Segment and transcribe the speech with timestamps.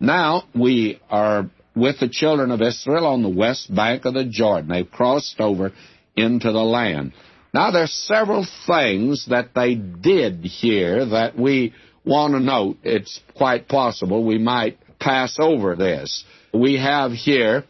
[0.00, 4.70] Now we are with the children of Israel on the west bank of the Jordan.
[4.70, 5.72] They've crossed over
[6.16, 7.12] into the land.
[7.52, 11.74] Now there's several things that they did here that we
[12.04, 12.78] want to note.
[12.82, 16.24] It's quite possible we might pass over this.
[16.52, 17.64] We have here,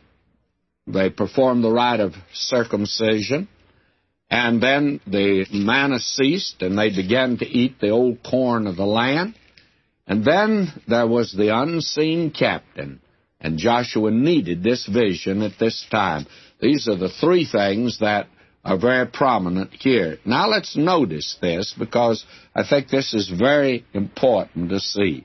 [0.86, 3.48] they performed the rite of circumcision,
[4.30, 8.86] and then the manna ceased, and they began to eat the old corn of the
[8.86, 9.34] land.
[10.11, 13.00] And then there was the unseen captain,
[13.40, 16.26] and Joshua needed this vision at this time.
[16.61, 18.26] These are the three things that
[18.64, 20.18] are very prominent here.
[20.25, 22.25] Now let's notice this because
[22.57, 25.25] I think this is very important to see.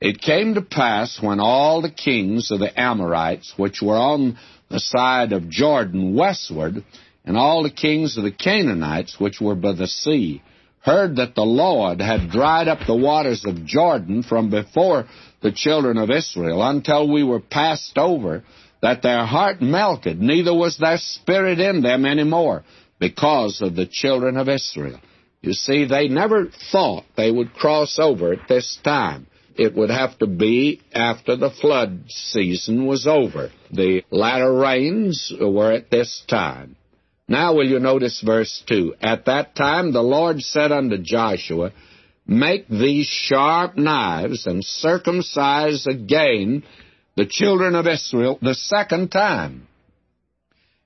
[0.00, 4.80] It came to pass when all the kings of the Amorites, which were on the
[4.80, 6.82] side of Jordan westward,
[7.24, 10.42] and all the kings of the Canaanites, which were by the sea,
[10.86, 15.06] heard that the Lord had dried up the waters of Jordan from before
[15.42, 18.44] the children of Israel until we were passed over,
[18.82, 22.64] that their heart melted, neither was their spirit in them any more,
[23.00, 25.00] because of the children of Israel.
[25.42, 29.26] You see, they never thought they would cross over at this time.
[29.56, 33.50] It would have to be after the flood season was over.
[33.72, 36.76] The latter rains were at this time.
[37.28, 38.94] Now will you notice verse 2?
[39.02, 41.72] At that time the Lord said unto Joshua,
[42.26, 46.64] Make these sharp knives and circumcise again
[47.16, 49.66] the children of Israel the second time.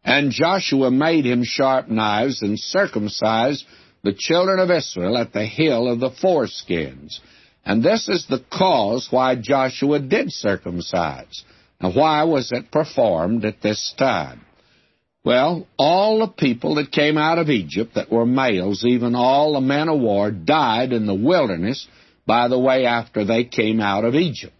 [0.05, 3.65] And Joshua made him sharp knives and circumcised
[4.03, 7.21] the children of Israel at the hill of the foreskins.
[7.65, 11.45] And this is the cause why Joshua did circumcise.
[11.81, 14.47] Now, why was it performed at this time?
[15.23, 19.61] Well, all the people that came out of Egypt that were males, even all the
[19.61, 21.87] men of war, died in the wilderness
[22.27, 24.55] by the way after they came out of Egypt.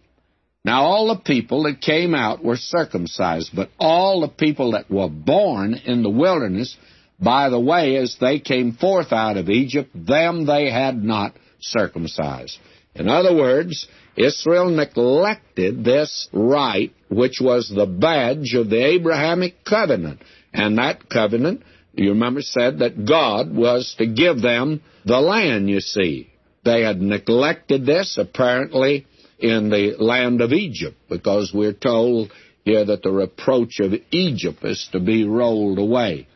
[0.63, 5.09] Now, all the people that came out were circumcised, but all the people that were
[5.09, 6.77] born in the wilderness,
[7.19, 12.59] by the way, as they came forth out of Egypt, them they had not circumcised.
[12.93, 20.21] In other words, Israel neglected this rite, which was the badge of the Abrahamic covenant.
[20.53, 21.63] And that covenant,
[21.93, 26.29] you remember, said that God was to give them the land, you see.
[26.63, 29.05] They had neglected this, apparently,
[29.39, 32.31] in the land of Egypt, because we're told
[32.63, 36.27] here that the reproach of Egypt is to be rolled away.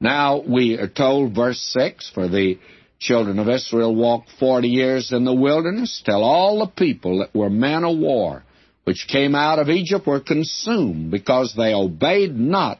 [0.00, 2.58] Now we are told, verse 6, for the
[3.00, 7.50] children of Israel walked forty years in the wilderness, till all the people that were
[7.50, 8.44] men of war,
[8.84, 12.78] which came out of Egypt, were consumed, because they obeyed not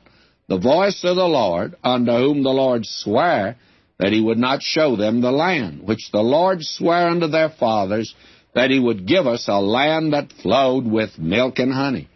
[0.48, 3.56] the voice of the Lord, unto whom the Lord sware
[3.98, 8.14] that he would not show them the land, which the Lord sware unto their fathers,
[8.54, 12.08] that he would give us a land that flowed with milk and honey.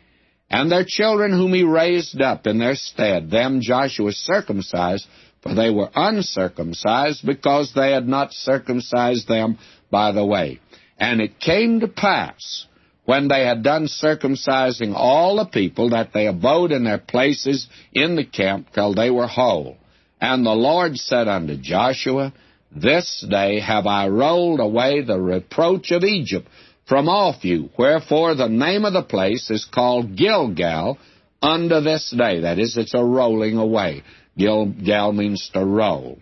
[0.51, 5.07] And their children whom he raised up in their stead, them Joshua circumcised,
[5.43, 9.59] for they were uncircumcised, because they had not circumcised them
[9.91, 10.61] by the way.
[10.99, 12.67] And it came to pass,
[13.07, 18.17] when they had done circumcising all the people, that they abode in their places in
[18.17, 19.77] the camp till they were whole.
[20.21, 22.35] And the Lord said unto Joshua,
[22.75, 26.49] This day have I rolled away the reproach of Egypt
[26.89, 27.71] from off you.
[27.79, 30.99] Wherefore the name of the place is called Gilgal
[31.41, 32.41] unto this day.
[32.41, 34.03] That is, it's a rolling away.
[34.37, 36.19] Gilgal means to roll.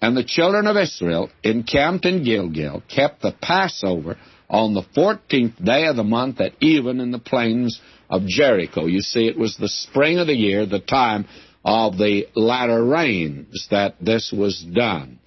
[0.00, 4.16] And the children of Israel encamped in Gilgal, kept the Passover
[4.52, 7.80] on the 14th day of the month at even in the plains
[8.10, 8.84] of Jericho.
[8.84, 11.26] You see, it was the spring of the year, the time
[11.64, 15.18] of the latter rains, that this was done.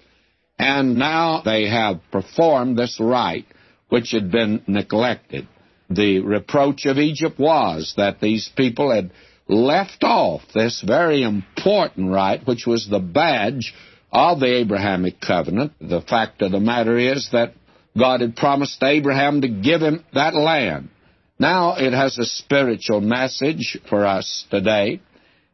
[0.58, 3.46] And now they have performed this rite
[3.88, 5.48] which had been neglected.
[5.90, 9.10] The reproach of Egypt was that these people had
[9.48, 13.74] left off this very important rite, which was the badge
[14.12, 15.72] of the Abrahamic covenant.
[15.80, 17.54] The fact of the matter is that
[17.98, 20.90] God had promised Abraham to give him that land.
[21.38, 25.00] Now it has a spiritual message for us today,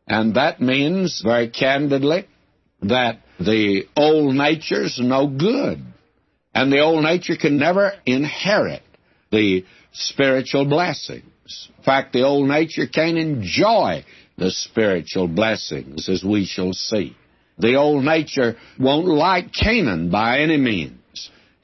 [0.07, 2.27] and that means, very candidly,
[2.83, 5.83] that the old nature's no good,
[6.55, 8.83] and the old nature can never inherit
[9.31, 11.69] the spiritual blessings.
[11.79, 14.05] In fact, the old nature can't enjoy
[14.37, 17.17] the spiritual blessings, as we shall see.
[17.59, 21.02] The old nature won't like Canaan by any means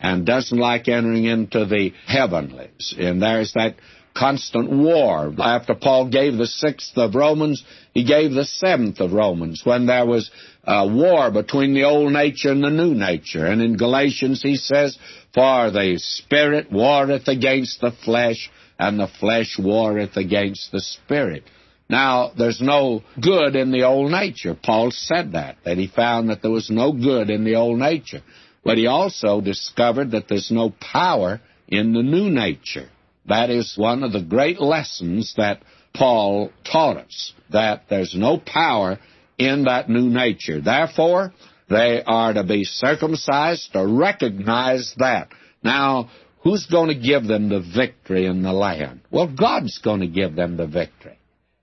[0.00, 2.94] and doesn't like entering into the heavenlies.
[2.96, 3.76] And there's that
[4.14, 5.32] constant war.
[5.38, 7.64] After Paul gave the sixth of Romans,
[7.94, 10.30] he gave the seventh of Romans when there was
[10.64, 13.46] a war between the old nature and the new nature.
[13.46, 14.98] And in Galatians he says,
[15.34, 21.44] For the Spirit warreth against the flesh, and the flesh warreth against the spirit.
[21.90, 24.54] Now, there's no good in the old nature.
[24.54, 28.22] Paul said that, that he found that there was no good in the old nature.
[28.68, 32.90] But he also discovered that there's no power in the new nature.
[33.24, 35.62] That is one of the great lessons that
[35.94, 38.98] Paul taught us, that there's no power
[39.38, 40.60] in that new nature.
[40.60, 41.32] Therefore,
[41.70, 45.28] they are to be circumcised to recognize that.
[45.64, 46.10] Now,
[46.42, 49.00] who's going to give them the victory in the land?
[49.10, 51.18] Well, God's going to give them the victory.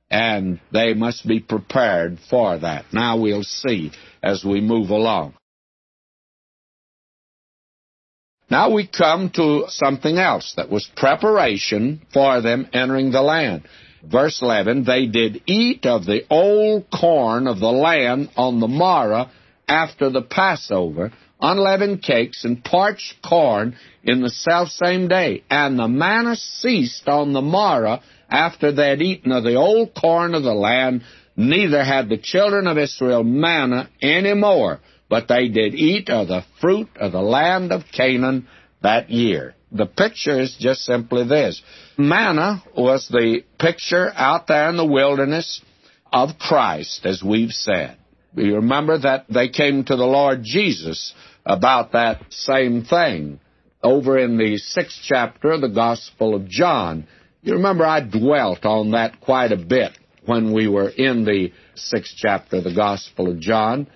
[0.10, 2.86] And they must be prepared for that.
[2.92, 3.92] Now we'll see
[4.24, 5.36] as we move along.
[8.50, 13.64] Now we come to something else that was preparation for them entering the land.
[14.04, 19.30] Verse 11, they did eat of the old corn of the land on the morrow
[19.68, 21.12] after the Passover,
[21.42, 25.44] unleavened cakes and parched corn in the selfsame day.
[25.50, 30.36] And the manna ceased on the morrow after they had eaten of the old corn
[30.36, 31.02] of the land,
[31.36, 36.44] neither had the children of Israel manna any more, but they did eat of the
[36.62, 38.48] fruit of the land of Canaan
[38.82, 39.56] that year.
[39.72, 41.62] The picture is just simply this.
[41.98, 45.62] Manna was the picture out there in the wilderness
[46.12, 47.98] of Christ, as we've said.
[48.36, 51.14] You remember that they came to the Lord Jesus
[51.46, 53.40] about that same thing
[53.84, 57.08] over in the sixth chapter of the Gospel of John.
[57.42, 59.92] You remember I dwelt on that quite a bit
[60.26, 63.88] when we were in the sixth chapter of the Gospel of John.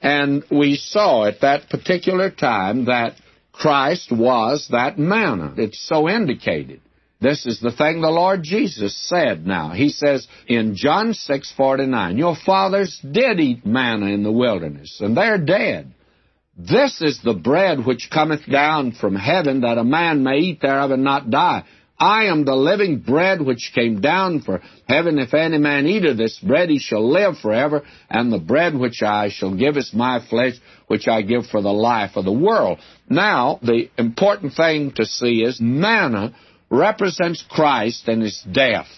[0.00, 3.14] And we saw at that particular time that
[3.52, 5.54] Christ was that manna.
[5.56, 6.80] It's so indicated.
[7.20, 9.70] This is the thing the Lord Jesus said now.
[9.70, 15.38] He says in John 6:49, "Your fathers did eat manna in the wilderness, and they're
[15.38, 15.92] dead.
[16.58, 20.90] This is the bread which cometh down from heaven, that a man may eat thereof
[20.90, 21.64] and not die.
[21.98, 25.18] I am the living bread which came down from heaven.
[25.18, 27.82] If any man eat of this bread, he shall live forever.
[28.10, 30.54] And the bread which I shall give is my flesh,
[30.88, 32.78] which I give for the life of the world.
[33.08, 36.34] Now, the important thing to see is manna
[36.68, 38.88] represents Christ and his death.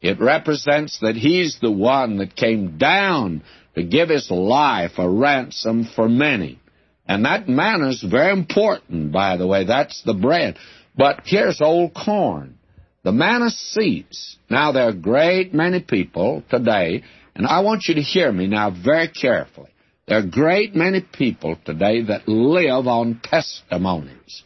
[0.00, 3.42] It represents that he's the one that came down
[3.74, 6.60] to give his life a ransom for many.
[7.06, 9.64] And that manna is very important, by the way.
[9.64, 10.58] That's the bread.
[10.98, 12.58] But here's old corn.
[13.04, 14.36] The manna seeds.
[14.50, 17.04] Now, there are a great many people today,
[17.36, 19.70] and I want you to hear me now very carefully.
[20.08, 24.42] There are a great many people today that live on testimonies.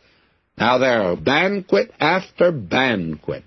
[0.58, 3.44] Now, there are banquet after banquet,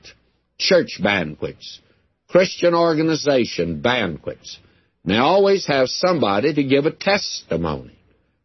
[0.57, 1.79] church banquets,
[2.27, 4.57] Christian organization banquets.
[5.05, 7.99] They always have somebody to give a testimony.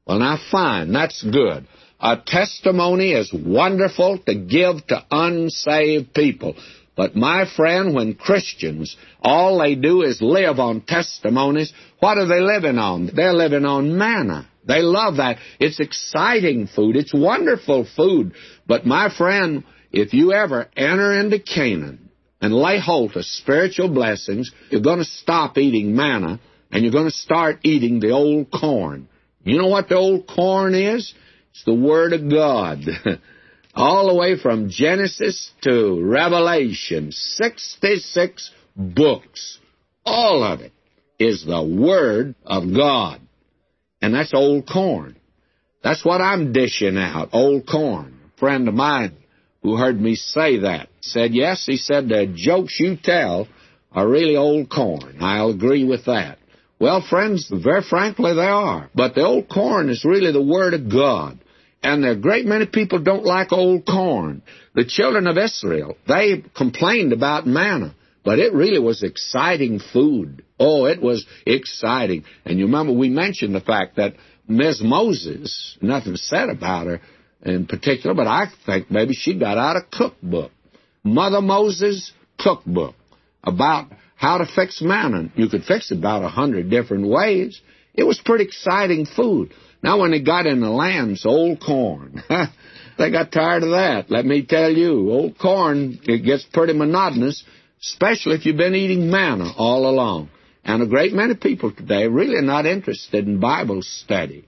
[0.06, 1.66] Well, now, fine, that's good.
[2.02, 6.56] A testimony is wonderful to give to unsaved people.
[6.96, 12.40] But my friend, when Christians, all they do is live on testimonies, what are they
[12.40, 13.10] living on?
[13.14, 14.48] They're living on manna.
[14.66, 15.38] They love that.
[15.58, 16.96] It's exciting food.
[16.96, 18.32] It's wonderful food.
[18.66, 22.10] But my friend, if you ever enter into Canaan
[22.40, 27.10] and lay hold of spiritual blessings, you're going to stop eating manna and you're going
[27.10, 29.08] to start eating the old corn.
[29.42, 31.14] You know what the old corn is?
[31.52, 32.80] It's the Word of God.
[33.74, 39.58] All the way from Genesis to Revelation, 66 books.
[40.04, 40.72] All of it
[41.18, 43.20] is the Word of God.
[44.02, 45.16] And that's old corn.
[45.82, 48.18] That's what I'm dishing out, old corn.
[48.36, 49.16] A friend of mine
[49.62, 53.46] who heard me say that said, yes, he said, the jokes you tell
[53.92, 55.18] are really old corn.
[55.20, 56.38] I'll agree with that.
[56.80, 58.88] Well, friends, very frankly, they are.
[58.94, 61.38] But the old corn is really the Word of God.
[61.82, 64.42] And a great many people don't like old corn.
[64.74, 70.44] The children of Israel, they complained about manna, but it really was exciting food.
[70.58, 72.24] Oh, it was exciting.
[72.44, 74.14] And you remember we mentioned the fact that
[74.46, 77.00] Miss Moses, nothing said about her
[77.42, 80.52] in particular, but I think maybe she got out a cookbook.
[81.02, 82.94] Mother Moses cookbook
[83.42, 85.30] about how to fix manna.
[85.34, 87.58] You could fix it about a hundred different ways.
[87.94, 89.52] It was pretty exciting food.
[89.82, 92.22] Now, when they got in the lambs, old corn,
[92.98, 94.10] they got tired of that.
[94.10, 97.42] Let me tell you, old corn, it gets pretty monotonous,
[97.80, 100.28] especially if you've been eating manna all along.
[100.64, 104.46] And a great many people today really are not interested in Bible study.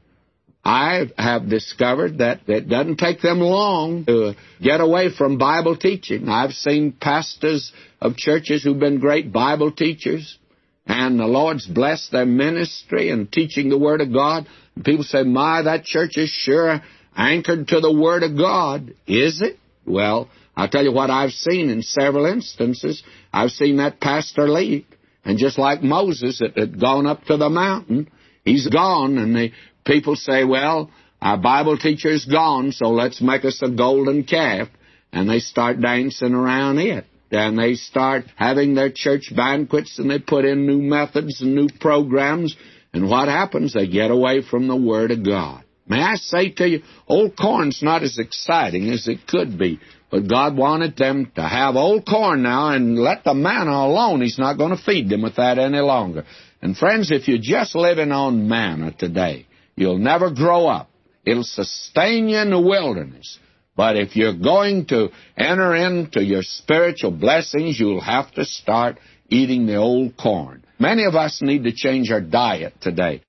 [0.65, 6.29] I have discovered that it doesn't take them long to get away from Bible teaching.
[6.29, 10.39] I've seen pastors of churches who've been great Bible teachers,
[10.87, 14.47] and the Lord's blessed their ministry and teaching the Word of God.
[14.85, 16.81] People say, my, that church is sure
[17.17, 18.95] anchored to the Word of God.
[19.07, 19.59] Is it?
[19.87, 23.03] Well, I'll tell you what I've seen in several instances.
[23.33, 24.87] I've seen that pastor leave.
[25.25, 28.11] And just like Moses that had gone up to the mountain,
[28.45, 29.51] he's gone, and the
[29.85, 34.69] people say, well, our Bible teacher's gone, so let's make us a golden calf.
[35.13, 37.05] And they start dancing around it.
[37.31, 41.69] And they start having their church banquets, and they put in new methods and new
[41.81, 42.57] programs.
[42.93, 43.73] And what happens?
[43.73, 45.65] They get away from the Word of God.
[45.87, 49.81] May I say to you, old corn's not as exciting as it could be.
[50.11, 54.21] But God wanted them to have old corn now and let the manna alone.
[54.21, 56.25] He's not going to feed them with that any longer.
[56.61, 60.91] And friends, if you're just living on manna today, you'll never grow up.
[61.25, 63.39] It'll sustain you in the wilderness.
[63.75, 68.99] But if you're going to enter into your spiritual blessings, you'll have to start
[69.31, 70.62] eating the old corn.
[70.83, 73.23] Many of us need to change our diet today.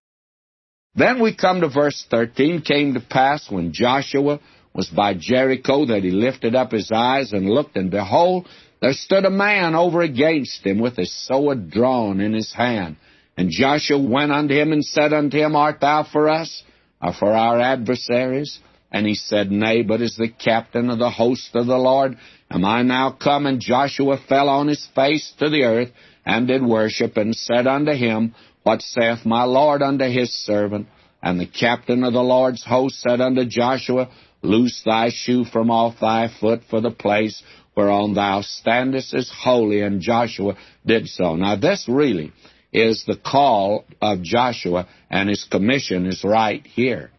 [0.95, 2.63] Then we come to verse 13.
[2.63, 4.39] Came to pass when Joshua
[4.73, 8.47] was by Jericho that he lifted up his eyes and looked, and behold,
[8.81, 12.95] there stood a man over against him with his sword drawn in his hand.
[13.37, 16.63] And Joshua went unto him and said unto him, Art thou for us,
[16.99, 18.57] or for our adversaries?
[18.91, 22.17] And he said, Nay, but as the captain of the host of the Lord
[22.49, 23.45] am I now come.
[23.45, 25.89] And Joshua fell on his face to the earth,
[26.25, 30.87] and did worship, and said unto him, What saith my Lord unto his servant?
[31.21, 34.09] And the captain of the Lord's host said unto Joshua,
[34.41, 37.41] Loose thy shoe from off thy foot, for the place
[37.75, 39.81] whereon thou standest is holy.
[39.81, 41.35] And Joshua did so.
[41.35, 42.33] Now, this really
[42.73, 47.11] is the call of Joshua, and his commission is right here.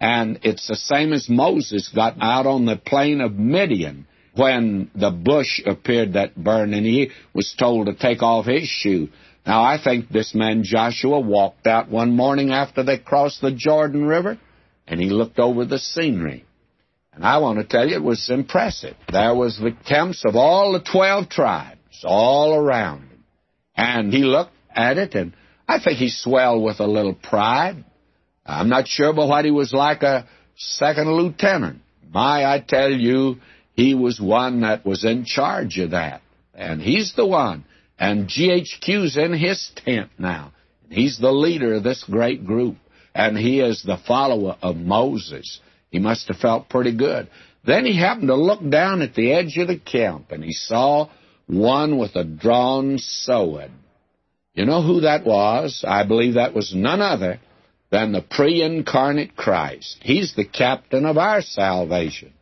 [0.00, 5.10] And it's the same as Moses got out on the plain of Midian when the
[5.10, 9.08] bush appeared that burned, and he was told to take off his shoe.
[9.46, 14.06] Now, I think this man Joshua walked out one morning after they crossed the Jordan
[14.06, 14.38] River,
[14.86, 16.44] and he looked over the scenery.
[17.12, 18.96] And I want to tell you, it was impressive.
[19.10, 23.24] There was the camps of all the 12 tribes all around him.
[23.76, 25.34] And he looked at it, and
[25.68, 27.84] I think he swelled with a little pride.
[28.46, 31.80] I'm not sure but what he was like a second lieutenant.
[32.10, 33.36] My, I tell you,
[33.74, 36.22] he was one that was in charge of that.
[36.54, 37.64] And he's the one.
[37.98, 40.52] And GHQ's in his tent now.
[40.90, 42.76] He's the leader of this great group.
[43.14, 45.60] And he is the follower of Moses.
[45.90, 47.28] He must have felt pretty good.
[47.64, 51.08] Then he happened to look down at the edge of the camp and he saw
[51.46, 53.70] one with a drawn sword.
[54.54, 55.84] You know who that was?
[55.86, 57.40] I believe that was none other
[57.90, 59.98] than the pre incarnate Christ.
[60.02, 62.32] He's the captain of our salvation.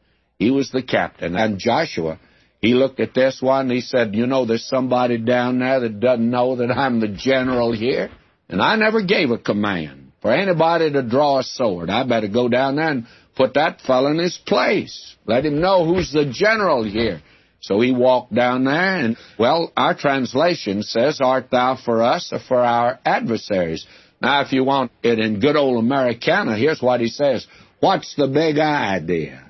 [0.40, 1.36] He was the captain.
[1.36, 2.18] And Joshua,
[2.60, 6.30] he looked at this one he said, You know, there's somebody down there that doesn't
[6.30, 8.10] know that I'm the general here.
[8.48, 11.90] And I never gave a command for anybody to draw a sword.
[11.90, 13.06] I better go down there and
[13.36, 15.14] put that fellow in his place.
[15.26, 17.20] Let him know who's the general here.
[17.60, 22.40] So he walked down there, and, well, our translation says, Art thou for us or
[22.40, 23.86] for our adversaries?
[24.22, 27.46] Now, if you want it in good old Americana, here's what he says
[27.80, 29.49] What's the big idea?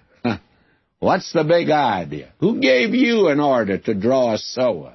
[1.00, 2.32] What's the big idea?
[2.40, 4.94] Who gave you an order to draw a sword?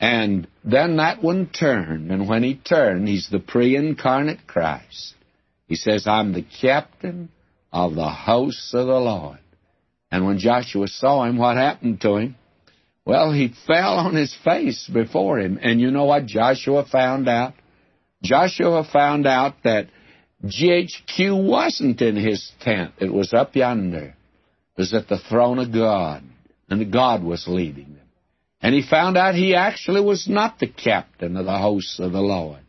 [0.00, 5.14] And then that one turned, and when he turned, he's the pre incarnate Christ.
[5.68, 7.28] He says, I'm the captain
[7.72, 9.38] of the hosts of the Lord.
[10.10, 12.34] And when Joshua saw him, what happened to him?
[13.06, 15.58] Well, he fell on his face before him.
[15.62, 17.54] And you know what Joshua found out?
[18.22, 19.88] Joshua found out that
[20.44, 22.92] GHQ wasn't in his tent.
[22.98, 24.14] It was up yonder.
[24.76, 26.22] Was at the throne of God.
[26.68, 27.98] And God was leading them.
[28.62, 32.20] And he found out he actually was not the captain of the hosts of the
[32.20, 32.60] Lord.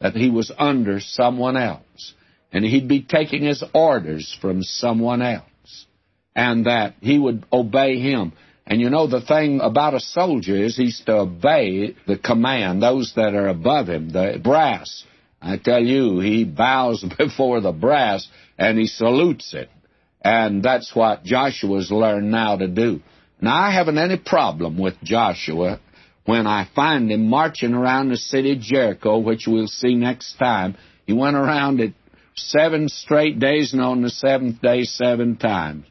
[0.00, 2.14] That he was under someone else
[2.52, 5.86] and he'd be taking his orders from someone else,
[6.34, 8.32] and that he would obey him.
[8.66, 13.12] And you know, the thing about a soldier is he's to obey the command, those
[13.16, 15.04] that are above him, the brass.
[15.42, 18.28] I tell you, he bows before the brass
[18.58, 19.70] and he salutes it.
[20.22, 23.00] And that's what Joshua's learned now to do.
[23.40, 25.80] Now, I haven't any problem with Joshua
[26.26, 30.76] when I find him marching around the city of Jericho, which we'll see next time.
[31.06, 31.94] He went around it
[32.36, 35.86] seven straight days and on the seventh day seven times.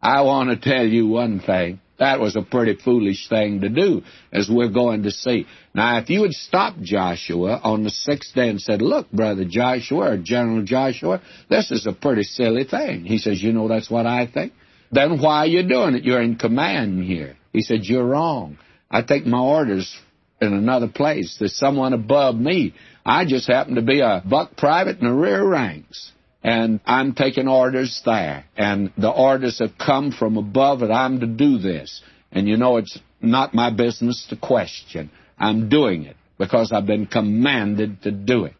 [0.00, 1.80] I want to tell you one thing.
[1.98, 5.46] That was a pretty foolish thing to do, as we're going to see.
[5.74, 10.12] Now, if you had stopped Joshua on the sixth day and said, Look, Brother Joshua,
[10.12, 13.04] or General Joshua, this is a pretty silly thing.
[13.04, 14.52] He says, You know, that's what I think.
[14.90, 16.04] Then why are you doing it?
[16.04, 17.36] You're in command here.
[17.52, 18.58] He said, You're wrong.
[18.90, 19.96] I take my orders
[20.40, 21.36] in another place.
[21.38, 22.74] There's someone above me.
[23.06, 26.10] I just happen to be a buck private in the rear ranks.
[26.44, 28.44] And I'm taking orders there.
[28.54, 32.02] And the orders have come from above that I'm to do this.
[32.30, 35.10] And you know, it's not my business to question.
[35.38, 38.54] I'm doing it because I've been commanded to do it.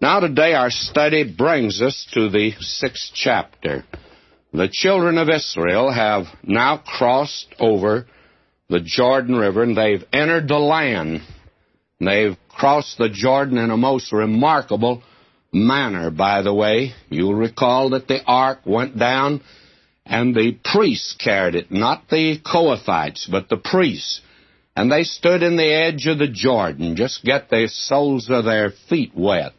[0.00, 3.84] Now, today, our study brings us to the sixth chapter.
[4.52, 8.06] The children of Israel have now crossed over
[8.68, 11.20] the Jordan River and they've entered the land.
[12.00, 15.02] They've crossed the Jordan in a most remarkable
[15.56, 16.92] manner, by the way.
[17.08, 19.42] You'll recall that the ark went down
[20.04, 24.20] and the priests carried it, not the Kohathites, but the priests.
[24.76, 28.72] And they stood in the edge of the Jordan, just get the soles of their
[28.88, 29.52] feet wet.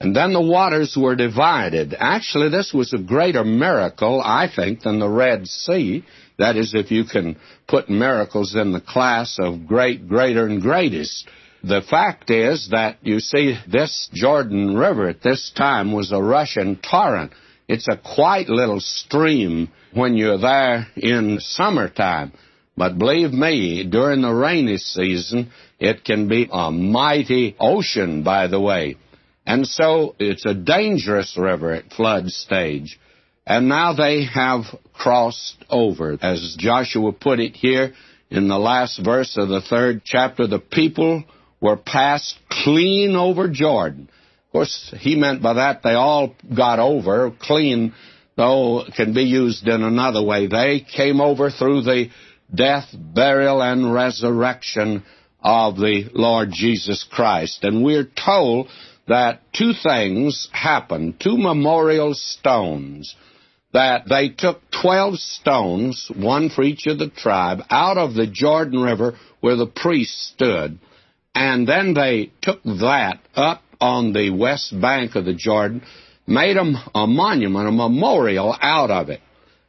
[0.00, 1.94] And then the waters were divided.
[1.98, 6.04] Actually, this was a greater miracle, I think, than the Red Sea.
[6.38, 11.26] That is, if you can put miracles in the class of great, greater, and greatest.
[11.62, 16.76] The fact is that, you see, this Jordan River at this time was a rushing
[16.76, 17.32] torrent.
[17.68, 22.32] It's a quiet little stream when you're there in summertime.
[22.76, 28.60] But believe me, during the rainy season, it can be a mighty ocean, by the
[28.60, 28.96] way.
[29.46, 33.00] And so it's a dangerous river at flood stage.
[33.46, 36.18] And now they have crossed over.
[36.20, 37.94] As Joshua put it here
[38.28, 41.24] in the last verse of the third chapter, the people
[41.66, 44.08] were passed clean over Jordan.
[44.46, 47.32] Of course, he meant by that they all got over.
[47.40, 47.92] Clean,
[48.36, 50.46] though, can be used in another way.
[50.46, 52.10] They came over through the
[52.54, 55.02] death, burial, and resurrection
[55.40, 57.64] of the Lord Jesus Christ.
[57.64, 58.68] And we're told
[59.08, 63.16] that two things happened, two memorial stones,
[63.72, 68.80] that they took 12 stones, one for each of the tribe, out of the Jordan
[68.80, 70.78] River where the priests stood,
[71.36, 75.82] and then they took that up on the west bank of the Jordan,
[76.26, 76.64] made a,
[76.94, 79.20] a monument, a memorial out of it.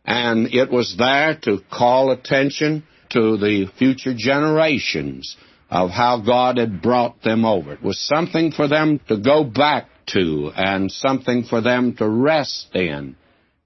[0.05, 5.35] And it was there to call attention to the future generations
[5.69, 7.73] of how God had brought them over.
[7.73, 12.73] It was something for them to go back to and something for them to rest
[12.75, 13.17] in.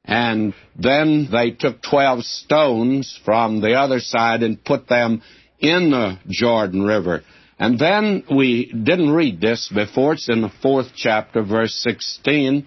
[0.05, 5.21] And then they took 12 stones from the other side and put them
[5.59, 7.21] in the Jordan River.
[7.61, 10.13] And then we didn't read this before.
[10.13, 12.65] It's in the fourth chapter, verse 16.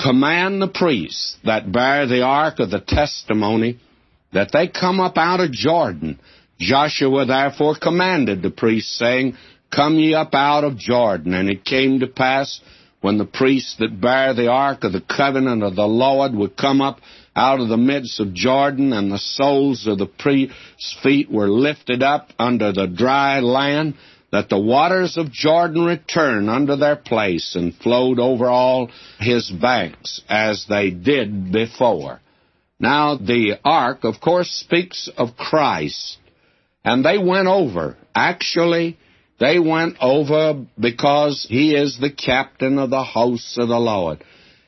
[0.00, 3.80] Command the priests that bear the ark of the testimony
[4.32, 6.20] that they come up out of Jordan
[6.58, 9.36] Joshua therefore commanded the priests, saying,
[9.74, 11.34] Come ye up out of Jordan.
[11.34, 12.60] And it came to pass,
[13.00, 16.80] when the priests that bear the ark of the covenant of the Lord would come
[16.80, 16.98] up
[17.36, 22.02] out of the midst of Jordan, and the soles of the priests' feet were lifted
[22.02, 23.94] up under the dry land,
[24.30, 30.20] that the waters of Jordan returned unto their place and flowed over all his banks
[30.28, 32.20] as they did before.
[32.78, 36.18] Now, the ark, of course, speaks of Christ.
[36.84, 37.96] And they went over.
[38.14, 38.98] Actually,
[39.40, 44.22] they went over because he is the captain of the hosts of the Lord.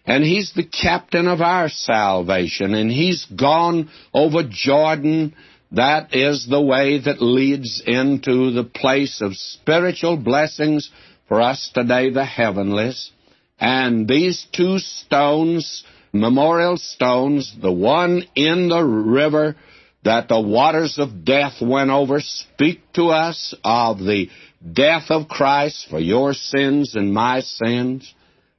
[0.06, 2.74] And he's the captain of our salvation.
[2.74, 5.34] And he's gone over Jordan.
[5.72, 10.90] That is the way that leads into the place of spiritual blessings
[11.28, 13.12] for us today, the heavenlies.
[13.60, 19.54] And these two stones, memorial stones, the one in the river
[20.02, 24.28] that the waters of death went over speak to us of the
[24.72, 28.12] death of Christ for your sins and my sins.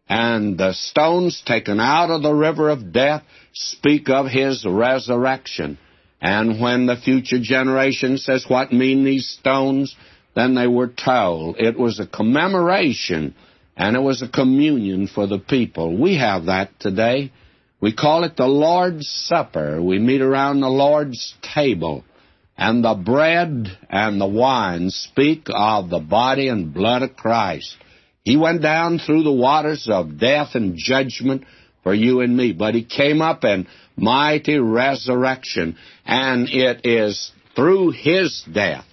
[0.08, 5.78] And the stones taken out of the river of death speak of his resurrection.
[6.22, 9.96] And when the future generation says, What mean these stones?
[10.36, 13.36] then they were told it was a commemoration
[13.76, 15.98] and it was a communion for the people.
[15.98, 17.32] We have that today.
[17.80, 19.82] We call it the Lord's Supper.
[19.82, 22.04] We meet around the Lord's table.
[22.58, 27.76] And the bread and the wine speak of the body and blood of Christ.
[28.24, 31.46] He went down through the waters of death and judgment
[31.82, 35.78] for you and me, but he came up in mighty resurrection.
[36.06, 38.86] And it is through his death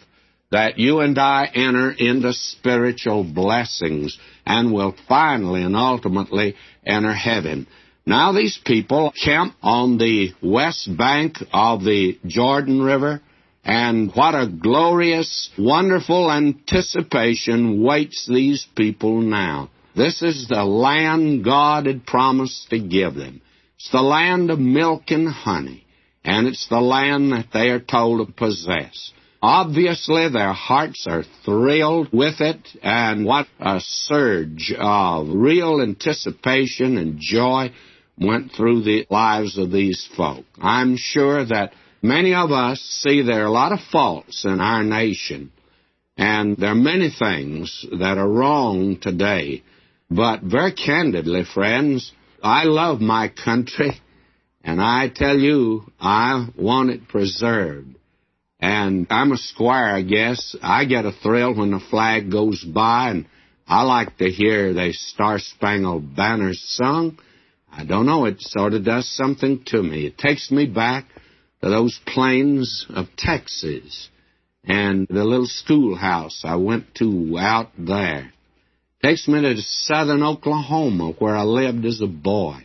[0.51, 6.55] that you and I enter into spiritual blessings and will finally and ultimately
[6.87, 7.67] enter heaven.
[8.07, 13.21] Now these people camp on the west bank of the Jordan River,
[13.65, 19.69] and what a glorious, wonderful anticipation waits these people now.
[19.95, 23.43] This is the land God had promised to give them.
[23.79, 25.87] It's the land of milk and honey,
[26.25, 29.12] and it's the land that they are told to possess.
[29.41, 37.21] Obviously, their hearts are thrilled with it, and what a surge of real anticipation and
[37.21, 37.73] joy
[38.19, 40.45] went through the lives of these folk.
[40.61, 44.85] I'm sure that Many of us see there are a lot of faults in our
[44.85, 45.51] nation,
[46.17, 49.64] and there are many things that are wrong today.
[50.09, 53.92] But very candidly, friends, I love my country,
[54.62, 57.96] and I tell you, I want it preserved.
[58.61, 60.57] And I'm a squire, I guess.
[60.62, 63.27] I get a thrill when the flag goes by, and
[63.66, 67.18] I like to hear the Star Spangled Banner sung.
[67.70, 70.07] I don't know, it sort of does something to me.
[70.07, 71.05] It takes me back
[71.62, 74.09] to those plains of Texas
[74.64, 78.33] and the little schoolhouse I went to out there.
[79.03, 82.61] Takes me to southern Oklahoma where I lived as a boy.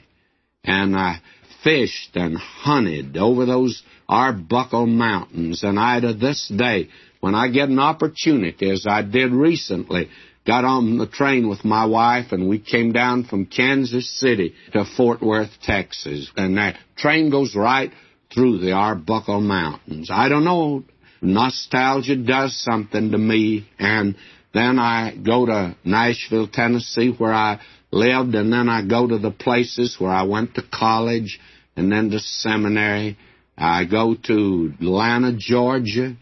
[0.64, 1.20] And I
[1.64, 5.64] fished and hunted over those Arbuckle Mountains.
[5.64, 10.10] And I, to this day, when I get an opportunity, as I did recently,
[10.46, 14.86] got on the train with my wife and we came down from Kansas City to
[14.98, 16.32] Fort Worth, Texas.
[16.36, 17.92] And that train goes right
[18.34, 20.10] through the Arbuckle Mountains.
[20.12, 20.84] I don't know,
[21.22, 23.68] nostalgia does something to me.
[23.80, 24.16] And
[24.54, 27.60] then I go to Nashville, Tennessee, where I
[27.92, 31.40] lived, and then I go to the places where I went to college
[31.76, 33.18] and then to seminary.
[33.58, 36.16] I go to Atlanta, Georgia,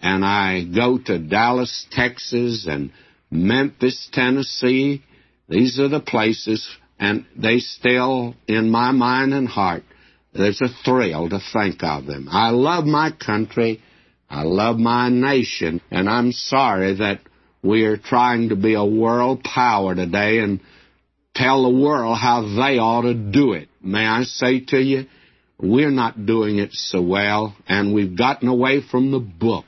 [0.00, 2.92] and I go to Dallas, Texas, and
[3.30, 5.02] Memphis, Tennessee.
[5.48, 6.68] These are the places,
[6.98, 9.82] and they still, in my mind and heart,
[10.32, 12.28] there's a thrill to think of them.
[12.30, 13.82] I love my country.
[14.30, 17.20] I love my nation, and I'm sorry that
[17.62, 20.60] we are trying to be a world power today and
[21.34, 23.68] tell the world how they ought to do it.
[23.80, 25.06] May I say to you,
[25.58, 29.64] we're not doing it so well, and we've gotten away from the book.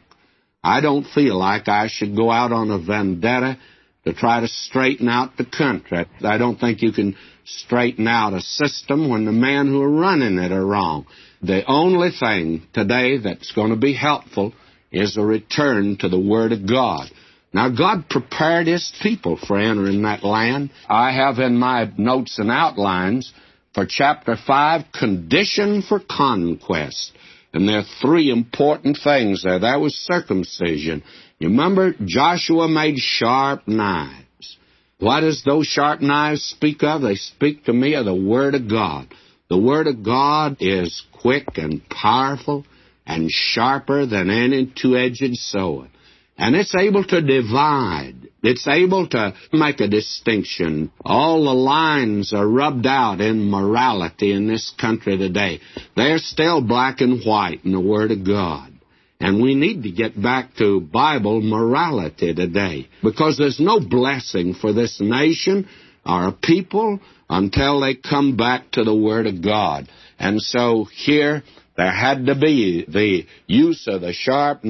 [0.62, 3.59] I don't feel like I should go out on a vendetta
[4.04, 6.04] to try to straighten out the country.
[6.22, 10.38] I don't think you can straighten out a system when the men who are running
[10.38, 11.07] it are wrong.
[11.42, 14.52] The only thing today that's going to be helpful
[14.90, 17.11] is a return to the Word of God.
[17.54, 20.70] Now, God prepared His people for entering that land.
[20.88, 23.32] I have in my notes and outlines
[23.74, 27.12] for chapter 5, condition for conquest.
[27.52, 29.60] And there are three important things there.
[29.60, 31.04] That was circumcision.
[31.38, 34.58] You remember Joshua made sharp knives.
[34.98, 37.02] What does those sharp knives speak of?
[37.02, 39.06] They speak to me of the Word of God.
[39.48, 42.64] The Word of God is quick and powerful
[43.06, 45.90] and sharper than any two-edged sword.
[46.36, 48.28] And it's able to divide.
[48.42, 50.92] It's able to make a distinction.
[51.04, 55.60] All the lines are rubbed out in morality in this country today.
[55.96, 58.72] They're still black and white in the Word of God.
[59.20, 64.72] And we need to get back to Bible morality today because there's no blessing for
[64.72, 65.68] this nation
[66.04, 69.88] or a people until they come back to the Word of God.
[70.18, 71.42] And so here
[71.76, 74.64] there had to be the use of the sharp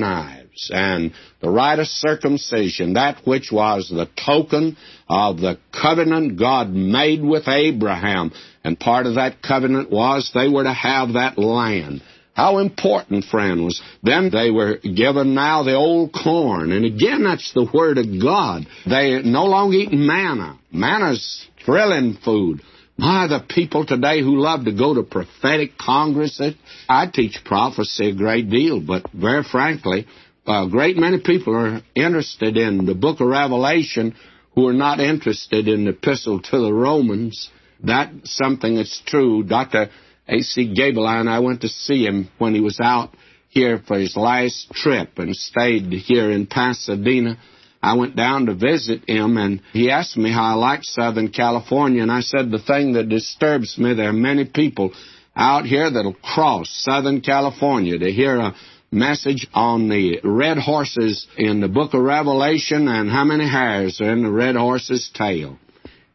[0.73, 4.77] and the rite of circumcision, that which was the token
[5.09, 8.33] of the covenant God made with Abraham.
[8.62, 12.03] And part of that covenant was they were to have that land.
[12.35, 16.73] How important, friend, was then they were given now the old corn.
[16.73, 18.67] And again, that's the Word of God.
[18.87, 20.59] They no longer eat manna.
[20.73, 22.61] Manna's thrilling food.
[22.97, 26.55] My, the people today who love to go to prophetic congresses.
[26.88, 30.07] I teach prophecy a great deal, but very frankly,
[30.47, 34.15] a great many people are interested in the book of Revelation
[34.55, 37.51] who are not interested in the epistle to the Romans.
[37.83, 39.43] That's something that's true.
[39.43, 39.89] Dr.
[40.29, 40.75] A.C.
[40.75, 43.15] Gaebelein, I went to see him when he was out
[43.49, 47.39] here for his last trip and stayed here in Pasadena.
[47.83, 52.03] I went down to visit him, and he asked me how I liked Southern California,
[52.03, 54.93] and I said the thing that disturbs me, there are many people
[55.37, 58.55] out here that'll cross Southern California to hear a
[58.95, 64.13] message on the red horses in the book of Revelation and how many hairs are
[64.13, 65.59] in the red horse's tail.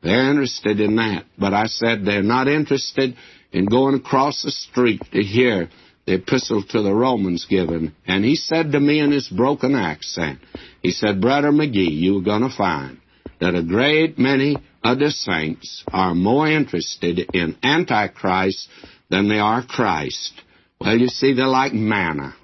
[0.02, 3.16] They're interested in that, but I said they're not interested
[3.52, 5.70] in going across the street to hear
[6.06, 7.94] the epistle to the Romans given.
[8.08, 10.40] And he said to me in his broken accent,
[10.82, 13.00] he said, Brother McGee, you're going to find
[13.40, 18.70] that a great many of the saints are more interested in Antichrist
[19.10, 20.34] than they are Christ.
[20.80, 22.36] Well, you see, they're like manna.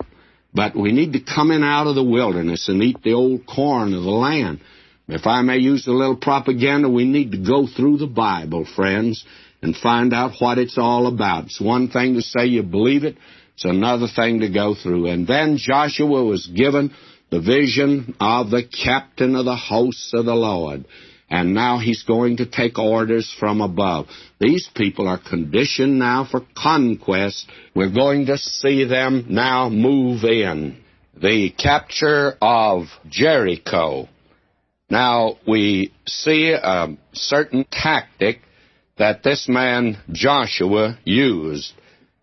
[0.55, 3.93] But we need to come in out of the wilderness and eat the old corn
[3.93, 4.61] of the land.
[5.07, 9.23] If I may use a little propaganda, we need to go through the Bible, friends,
[9.61, 11.45] and find out what it's all about.
[11.45, 13.17] It's one thing to say you believe it,
[13.53, 15.07] it's another thing to go through.
[15.07, 16.93] And then Joshua was given
[17.29, 20.85] the vision of the captain of the hosts of the Lord.
[21.29, 24.07] And now he's going to take orders from above.
[24.39, 27.49] These people are conditioned now for conquest.
[27.73, 30.81] We're going to see them now move in.
[31.19, 34.07] The capture of Jericho.
[34.89, 38.41] Now, we see a certain tactic
[38.97, 41.73] that this man Joshua used.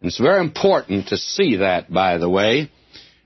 [0.01, 2.71] It's very important to see that, by the way.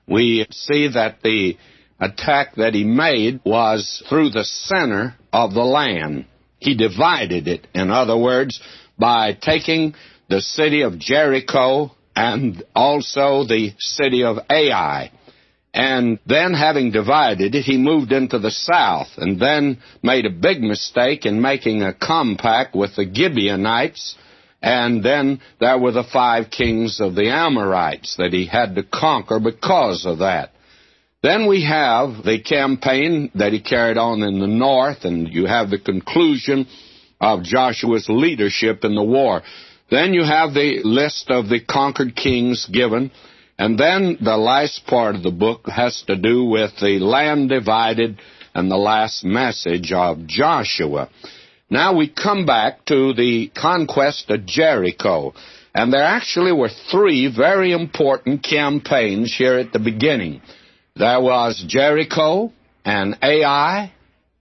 [0.07, 1.57] We see that the
[1.99, 6.25] attack that he made was through the center of the land.
[6.59, 8.59] He divided it, in other words,
[8.97, 9.95] by taking
[10.29, 15.11] the city of Jericho and also the city of Ai.
[15.73, 20.61] And then, having divided it, he moved into the south and then made a big
[20.61, 24.15] mistake in making a compact with the Gibeonites.
[24.59, 29.39] And then there were the five kings of the Amorites that he had to conquer
[29.39, 30.49] because of that.
[31.23, 35.69] Then we have the campaign that he carried on in the north, and you have
[35.69, 36.67] the conclusion
[37.19, 39.41] of Joshua's leadership in the war.
[39.89, 43.11] Then you have the list of the conquered kings given,
[43.57, 48.19] and then the last part of the book has to do with the land divided
[48.53, 51.09] and the last message of Joshua.
[51.69, 55.33] Now we come back to the conquest of Jericho.
[55.73, 60.41] And there actually were three very important campaigns here at the beginning.
[60.97, 62.51] There was Jericho
[62.83, 63.91] and Ai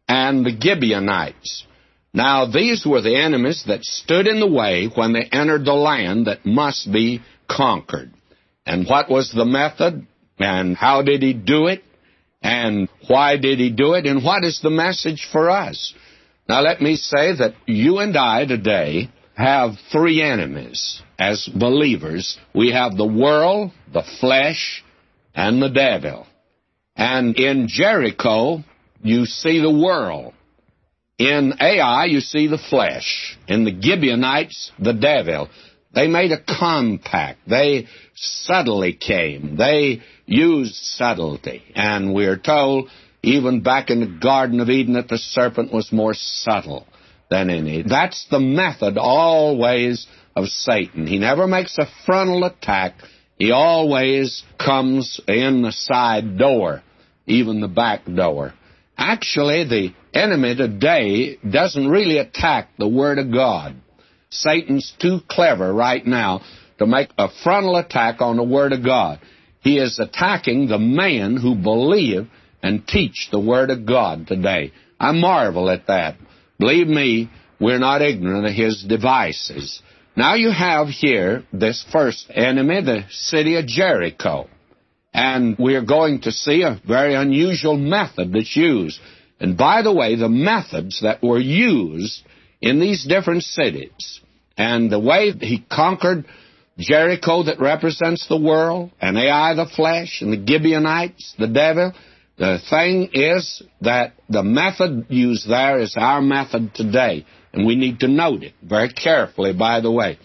[0.09, 1.67] and the Gibeonites.
[2.15, 6.29] Now, these were the enemies that stood in the way when they entered the land
[6.29, 8.11] that must be conquered.
[8.65, 10.07] And what was the method?
[10.39, 11.83] And how did he do it?
[12.43, 14.07] And why did he do it?
[14.07, 15.93] And what is the message for us?
[16.49, 22.39] Now, let me say that you and I today have three enemies as believers.
[22.55, 24.83] We have the world, the flesh,
[25.35, 26.27] and the devil.
[26.97, 28.65] And in Jericho,
[29.03, 30.33] you see the world.
[31.19, 33.39] In Ai, you see the flesh.
[33.47, 35.49] In the Gibeonites, the devil.
[35.95, 37.41] They made a compact.
[37.49, 39.57] They subtly came.
[39.57, 41.63] They used subtlety.
[41.75, 42.91] And we're told,
[43.23, 46.87] even back in the Garden of Eden, that the serpent was more subtle
[47.31, 47.83] than any.
[47.83, 51.07] That's the method always of Satan.
[51.07, 52.95] He never makes a frontal attack.
[53.39, 56.83] He always comes in the side door
[57.27, 58.55] even the back door.
[58.97, 63.77] Actually, the enemy today doesn't really attack the Word of God.
[64.31, 66.41] Satan's too clever right now
[66.79, 69.21] to make a frontal attack on the Word of God.
[69.61, 72.29] He is attacking the man who believe
[72.63, 74.73] and teach the Word of God today.
[74.99, 76.17] I marvel at that.
[76.59, 79.83] Believe me, we're not ignorant of his devices.
[80.17, 84.49] Now you have here this first enemy, the city of Jericho.
[85.17, 89.01] And we're going to see a very unusual method that's used.
[89.41, 92.23] And by the way, the methods that were used
[92.61, 94.21] in these different cities
[94.59, 96.27] and the way he conquered
[96.79, 101.95] Jericho that represents the world, and Ai the flesh, and the Gibeonites, the devil,
[102.37, 107.25] the thing is that the method used there is our method today.
[107.55, 110.19] And we need to note it very carefully, by the way.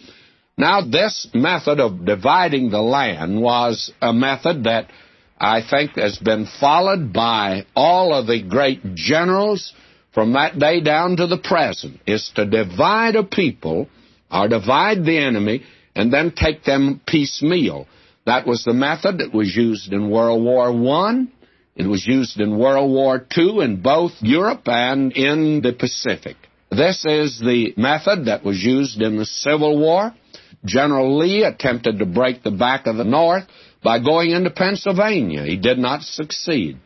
[0.61, 4.91] Now, this method of dividing the land was a method that
[5.39, 9.73] I think has been followed by all of the great generals
[10.13, 13.89] from that day down to the present, is to divide a people
[14.31, 15.63] or divide the enemy
[15.95, 17.87] and then take them piecemeal.
[18.27, 21.25] That was the method that was used in World War I.
[21.75, 26.37] It was used in World War II in both Europe and in the Pacific.
[26.69, 30.13] This is the method that was used in the Civil War.
[30.65, 33.43] General Lee attempted to break the back of the North
[33.83, 35.43] by going into Pennsylvania.
[35.43, 36.77] He did not succeed.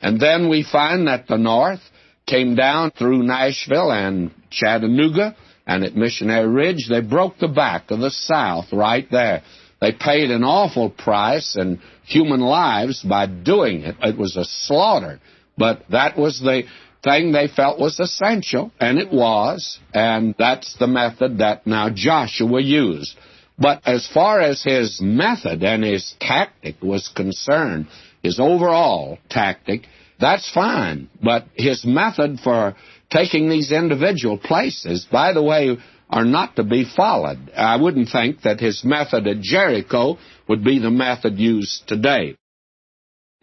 [0.00, 1.80] And then we find that the North
[2.26, 6.88] came down through Nashville and Chattanooga and at Missionary Ridge.
[6.88, 9.42] They broke the back of the South right there.
[9.80, 13.96] They paid an awful price in human lives by doing it.
[14.00, 15.20] It was a slaughter.
[15.56, 16.64] But that was the
[17.02, 22.60] thing they felt was essential, and it was, and that's the method that now Joshua
[22.60, 23.16] used.
[23.58, 27.86] But as far as his method and his tactic was concerned,
[28.22, 29.82] his overall tactic,
[30.18, 31.08] that's fine.
[31.22, 32.76] But his method for
[33.10, 35.76] taking these individual places, by the way,
[36.08, 37.50] are not to be followed.
[37.56, 42.36] I wouldn't think that his method at Jericho would be the method used today.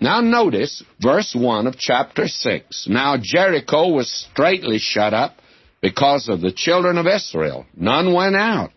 [0.01, 2.87] Now notice verse 1 of chapter 6.
[2.89, 5.35] Now Jericho was straitly shut up
[5.81, 7.65] because of the children of Israel.
[7.75, 8.71] None went out,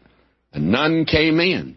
[0.52, 1.76] and none came in.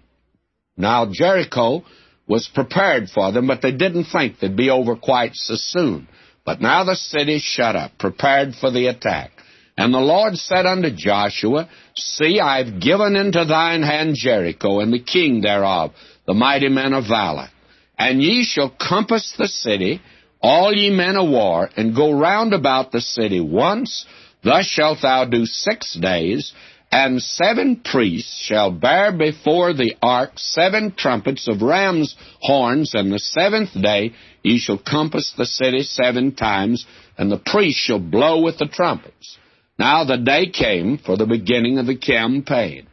[0.77, 1.83] Now Jericho
[2.27, 6.07] was prepared for them, but they didn't think they'd be over quite so soon.
[6.43, 9.31] But now the city's shut up, prepared for the attack.
[9.77, 14.91] And the Lord said unto Joshua, See, I have given into thine hand Jericho, and
[14.91, 15.91] the king thereof,
[16.25, 17.49] the mighty men of valor.
[17.97, 20.01] And ye shall compass the city,
[20.41, 24.05] all ye men of war, and go round about the city once.
[24.43, 26.53] Thus shalt thou do six days.
[26.91, 33.19] And seven priests shall bear before the ark seven trumpets of ram's horns, and the
[33.19, 36.85] seventh day ye shall compass the city seven times,
[37.17, 39.37] and the priests shall blow with the trumpets.
[39.77, 42.87] Now the day came for the beginning of the campaign.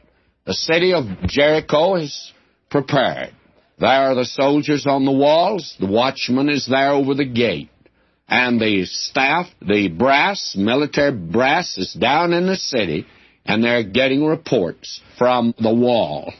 [0.46, 2.32] The city of Jericho is
[2.70, 3.34] prepared.
[3.82, 7.68] There are the soldiers on the walls, the watchman is there over the gate,
[8.28, 13.06] and the staff, the brass, military brass, is down in the city
[13.44, 16.32] and they're getting reports from the wall.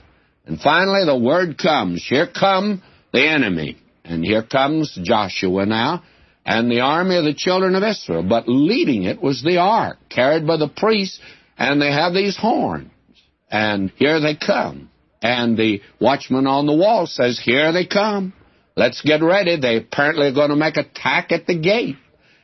[0.46, 2.80] And finally, the word comes here come
[3.12, 3.76] the enemy.
[4.04, 6.04] And here comes Joshua now,
[6.46, 8.22] and the army of the children of Israel.
[8.22, 11.18] But leading it was the ark, carried by the priests,
[11.58, 12.90] and they have these horns.
[13.50, 14.90] And here they come.
[15.22, 18.32] And the watchman on the wall says, Here they come.
[18.76, 19.56] Let's get ready.
[19.56, 21.96] They apparently are going to make attack at the gate.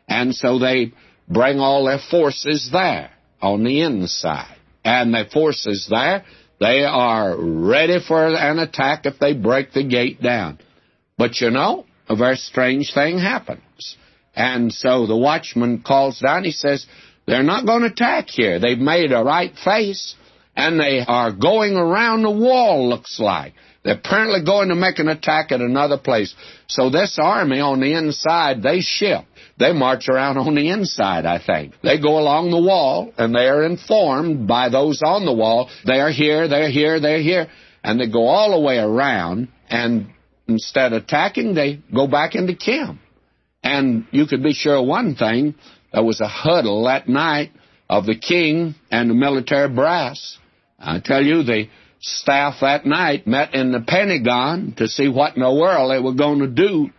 [0.09, 0.93] And so they
[1.29, 3.11] bring all their forces there
[3.43, 4.57] on the inside.
[4.85, 6.25] And the forces there,
[6.61, 10.59] they are ready for an attack if they break the gate down.
[11.17, 13.97] But you know, a very strange thing happens.
[14.35, 16.87] And so the watchman calls down, he says,
[17.27, 18.59] they're not going to attack here.
[18.59, 20.15] They've made a right face,
[20.59, 23.55] and they are going around the wall, looks like.
[23.85, 26.35] They're apparently going to make an attack at another place.
[26.67, 29.27] So this army on the inside, they shift.
[29.57, 31.75] They march around on the inside, I think.
[31.85, 36.01] They go along the wall, and they are informed by those on the wall, they
[36.01, 37.47] are here, they're here, they're here.
[37.85, 40.09] And they go all the way around, and
[40.49, 43.01] instead of attacking, they go back into camp.
[43.63, 45.55] And you could be sure one thing,
[45.93, 47.53] there was a huddle that night
[47.89, 50.37] of the king and the military brass.
[50.79, 51.69] I tell you, the
[52.01, 56.15] staff that night met in the Pentagon to see what in the world they were
[56.15, 56.91] going to do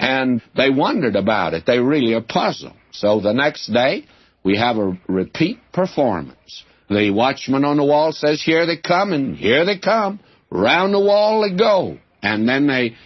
[0.00, 1.64] and they wondered about it.
[1.66, 2.72] They really are puzzled.
[2.92, 4.06] So the next day,
[4.42, 6.64] we have a repeat performance.
[6.88, 10.18] The watchman on the wall says, Here they come, and here they come.
[10.50, 11.98] Round the wall they go.
[12.22, 12.96] And then they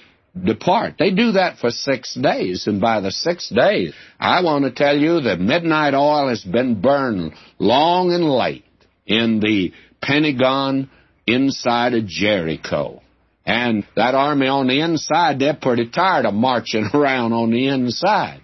[0.40, 0.94] depart.
[0.98, 4.96] They do that for six days, and by the sixth day, I want to tell
[4.96, 8.64] you that midnight oil has been burned long and late
[9.06, 9.72] in the
[10.06, 10.90] Pentagon
[11.26, 13.00] inside of Jericho.
[13.46, 18.40] And that army on the inside, they're pretty tired of marching around on the inside.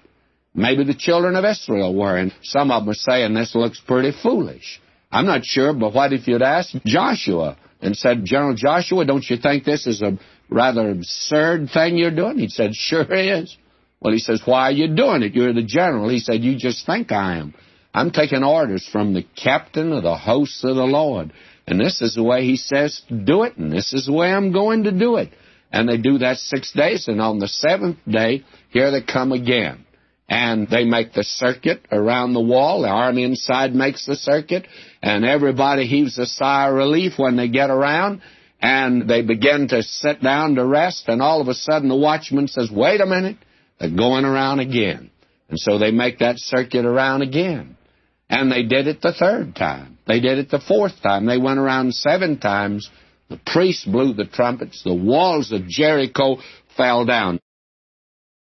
[0.55, 4.12] Maybe the children of Israel were, and some of them are saying this looks pretty
[4.23, 4.81] foolish.
[5.11, 9.37] I'm not sure, but what if you'd asked Joshua and said, General Joshua, don't you
[9.37, 10.18] think this is a
[10.49, 12.38] rather absurd thing you're doing?
[12.38, 13.57] He said, sure is.
[14.01, 15.35] Well, he says, why are you doing it?
[15.35, 16.09] You're the general.
[16.09, 17.55] He said, you just think I am.
[17.92, 21.33] I'm taking orders from the captain of the hosts of the Lord.
[21.71, 24.51] And this is the way he says do it, and this is the way I'm
[24.51, 25.31] going to do it.
[25.73, 29.87] And they do that six days, and on the seventh day, here they come again.
[30.29, 32.83] And they make the circuit around the wall.
[32.83, 34.67] The army inside makes the circuit,
[35.01, 38.21] and everybody heaves a sigh of relief when they get around,
[38.61, 42.49] and they begin to sit down to rest, and all of a sudden the watchman
[42.49, 43.37] says, Wait a minute,
[43.79, 45.09] they're going around again.
[45.49, 47.77] And so they make that circuit around again.
[48.29, 49.99] And they did it the third time.
[50.11, 51.27] They did it the fourth time.
[51.27, 52.90] They went around seven times.
[53.29, 54.83] The priests blew the trumpets.
[54.83, 56.38] The walls of Jericho
[56.77, 57.38] fell down.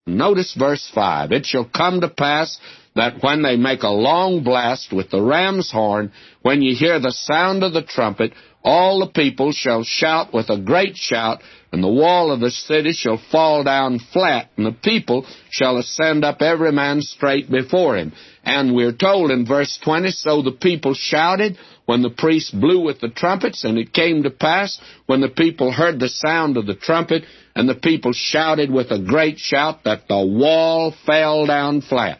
[0.05, 1.31] Notice verse 5.
[1.31, 2.59] It shall come to pass
[2.97, 7.13] that when they make a long blast with the ram's horn, when you hear the
[7.13, 11.87] sound of the trumpet, all the people shall shout with a great shout, and the
[11.87, 16.73] wall of the city shall fall down flat, and the people shall ascend up every
[16.73, 18.11] man straight before him.
[18.43, 22.99] And we're told in verse 20, so the people shouted when the priests blew with
[22.99, 26.75] the trumpets, and it came to pass when the people heard the sound of the
[26.75, 27.23] trumpet,
[27.55, 32.19] and the people shouted with a great shout that the wall fell down flat.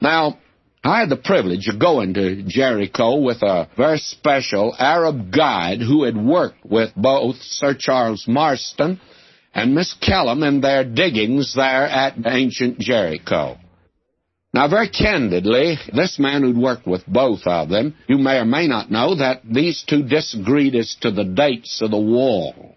[0.00, 0.38] Now,
[0.82, 6.04] I had the privilege of going to Jericho with a very special Arab guide who
[6.04, 9.00] had worked with both Sir Charles Marston
[9.54, 13.56] and Miss Kenyon in their diggings there at ancient Jericho.
[14.54, 18.68] Now, very candidly, this man who'd worked with both of them, you may or may
[18.68, 22.76] not know that these two disagreed as to the dates of the wall.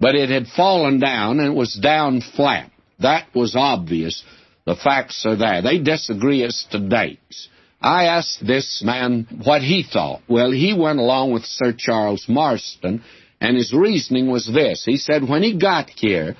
[0.00, 2.72] But it had fallen down and it was down flat.
[2.98, 4.24] That was obvious
[4.66, 5.62] the facts are there.
[5.62, 7.48] They disagree as to dates.
[7.80, 10.22] I asked this man what he thought.
[10.28, 13.04] Well, he went along with Sir Charles Marston,
[13.40, 14.84] and his reasoning was this.
[14.84, 16.36] He said when he got here,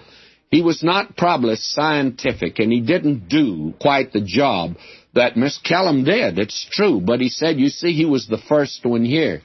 [0.53, 4.77] he was not probably scientific, and he didn't do quite the job
[5.15, 6.39] that Miss Kenyon did.
[6.39, 7.01] It's true.
[7.01, 9.41] But he said, you see, he was the first one here.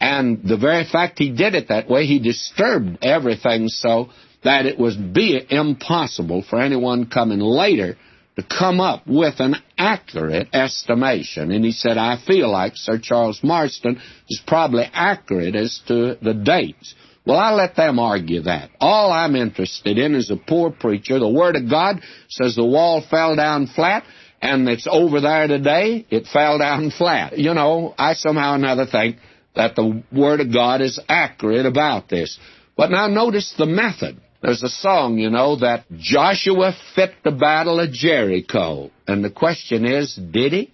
[0.00, 4.08] And the very fact he did it that way, he disturbed everything so
[4.44, 7.98] that it would be impossible for anyone coming later
[8.36, 11.50] to come up with an accurate estimation.
[11.50, 16.34] And he said, I feel like Sir Charles Marston is probably accurate as to the
[16.34, 16.94] dates.
[17.26, 18.70] Well, I let them argue that.
[18.80, 21.18] All I'm interested in is a poor preacher.
[21.18, 24.04] The Word of God says the wall fell down flat,
[24.40, 26.06] and it's over there today.
[26.08, 27.36] It fell down flat.
[27.36, 29.16] You know, I somehow or another think
[29.56, 32.38] that the Word of God is accurate about this.
[32.76, 34.20] But now notice the method.
[34.40, 38.92] There's a song, you know, that Joshua fit the battle of Jericho.
[39.08, 40.72] And the question is, did he?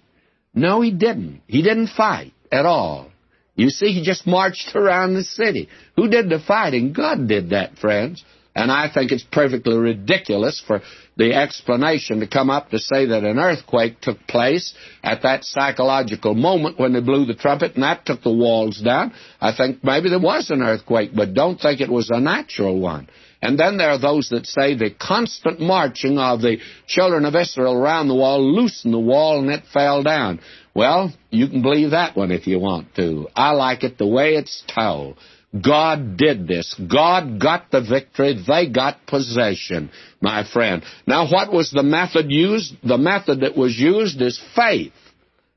[0.53, 1.41] No, he didn't.
[1.47, 3.09] He didn't fight at all.
[3.55, 5.69] You see, he just marched around the city.
[5.95, 6.93] Who did the fighting?
[6.93, 8.23] God did that, friends.
[8.55, 10.81] And I think it's perfectly ridiculous for
[11.17, 16.35] the explanation to come up to say that an earthquake took place at that psychological
[16.35, 19.13] moment when they blew the trumpet and that took the walls down.
[19.41, 23.07] I think maybe there was an earthquake, but don't think it was a natural one.
[23.41, 27.73] And then there are those that say the constant marching of the children of Israel
[27.73, 30.39] around the wall loosened the wall and it fell down.
[30.75, 33.27] Well, you can believe that one if you want to.
[33.35, 35.17] I like it the way it's told.
[35.59, 36.73] God did this.
[36.73, 38.43] God got the victory.
[38.47, 40.83] They got possession, my friend.
[41.05, 42.73] Now, what was the method used?
[42.83, 44.93] The method that was used is faith.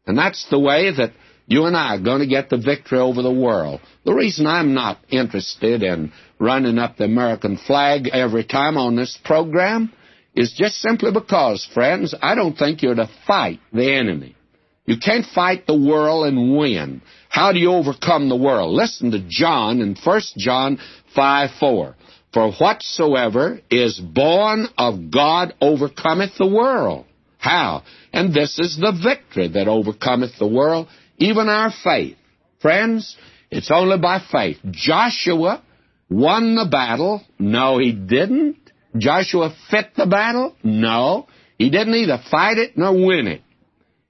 [0.07, 1.13] And that's the way that
[1.47, 3.81] you and I are going to get the victory over the world.
[4.05, 9.19] The reason I'm not interested in running up the American flag every time on this
[9.25, 9.93] program
[10.35, 14.36] is just simply because, friends, I don't think you're to fight the enemy.
[14.87, 17.03] You can't fight the world and win.
[17.29, 18.73] How do you overcome the world?
[18.73, 20.79] Listen to John in 1 John
[21.15, 21.97] 5 4.
[22.33, 27.07] For whatsoever is born of God overcometh the world.
[27.39, 27.83] How?
[28.13, 32.17] And this is the victory that overcometh the world, even our faith.
[32.61, 33.17] Friends,
[33.51, 34.59] it's only by faith.
[34.71, 35.63] Joshua
[36.11, 37.23] won the battle.
[37.39, 38.59] No, he didn't.
[38.97, 40.57] Joshua fit the battle.
[40.63, 41.27] No,
[41.59, 43.43] he didn't either fight it nor win it.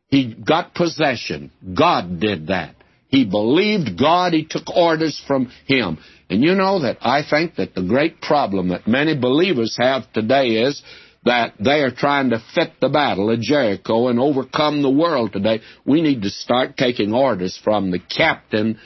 [0.09, 1.51] He got possession.
[1.77, 2.77] God did that.
[3.09, 4.33] He believed God.
[4.33, 5.99] He took orders from Him.
[6.29, 10.63] And you know that I think that the great problem that many believers have today
[10.63, 10.83] is
[11.25, 15.61] that they are trying to fit the battle of Jericho and overcome the world today.
[15.85, 18.79] We need to start taking orders from the captain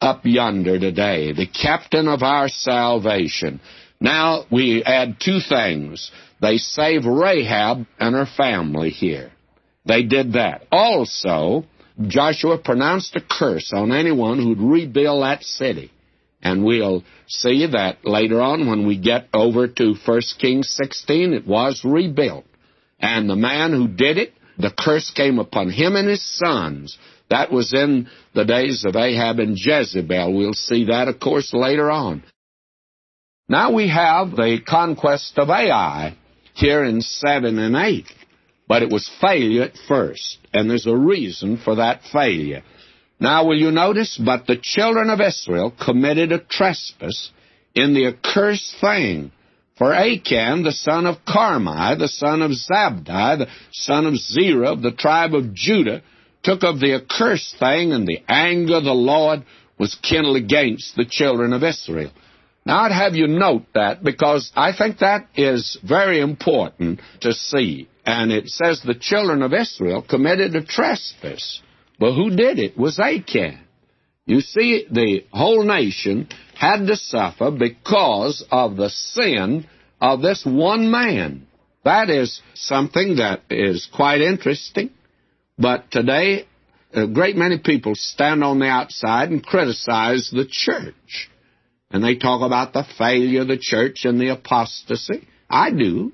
[0.00, 3.60] up yonder today, the captain of our salvation.
[4.00, 6.12] Now we add two things.
[6.40, 9.32] They save Rahab and her family here.
[9.84, 10.66] They did that.
[10.70, 11.64] Also,
[12.06, 15.90] Joshua pronounced a curse on anyone who'd rebuild that city.
[16.40, 21.32] And we'll see that later on when we get over to 1 Kings 16.
[21.32, 22.44] It was rebuilt.
[23.00, 26.96] And the man who did it, the curse came upon him and his sons.
[27.30, 30.32] That was in the days of Ahab and Jezebel.
[30.32, 32.22] We'll see that, of course, later on.
[33.48, 36.16] Now we have the conquest of Ai
[36.54, 38.06] here in 7 and 8.
[38.68, 42.62] But it was failure at first, and there's a reason for that failure.
[43.18, 44.20] Now, will you notice?
[44.22, 47.30] But the children of Israel committed a trespass
[47.74, 49.32] in the accursed thing.
[49.78, 54.82] For Achan, the son of Carmi, the son of Zabdi, the son of Zerah, of
[54.82, 56.02] the tribe of Judah,
[56.42, 59.44] took of the accursed thing, and the anger of the Lord
[59.78, 62.10] was kindled against the children of Israel.
[62.66, 67.88] Now, I'd have you note that because I think that is very important to see.
[68.08, 71.60] And it says the children of Israel committed a trespass.
[71.98, 72.72] But who did it?
[72.72, 73.60] it was Achan.
[74.24, 79.66] You see, the whole nation had to suffer because of the sin
[80.00, 81.48] of this one man.
[81.84, 84.88] That is something that is quite interesting.
[85.58, 86.46] But today,
[86.94, 91.28] a great many people stand on the outside and criticize the church.
[91.90, 95.28] And they talk about the failure of the church and the apostasy.
[95.50, 96.12] I do.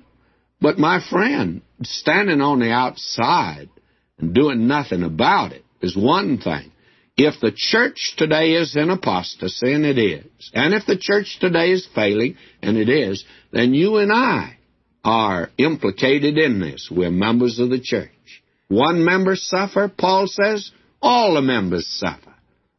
[0.59, 3.69] But my friend, standing on the outside
[4.17, 6.71] and doing nothing about it is one thing.
[7.17, 11.71] If the church today is in apostasy, and it is, and if the church today
[11.71, 13.23] is failing, and it is,
[13.53, 14.57] then you and I
[15.03, 16.89] are implicated in this.
[16.91, 18.09] We're members of the church.
[18.67, 20.71] One member suffer, Paul says,
[21.01, 22.33] all the members suffer.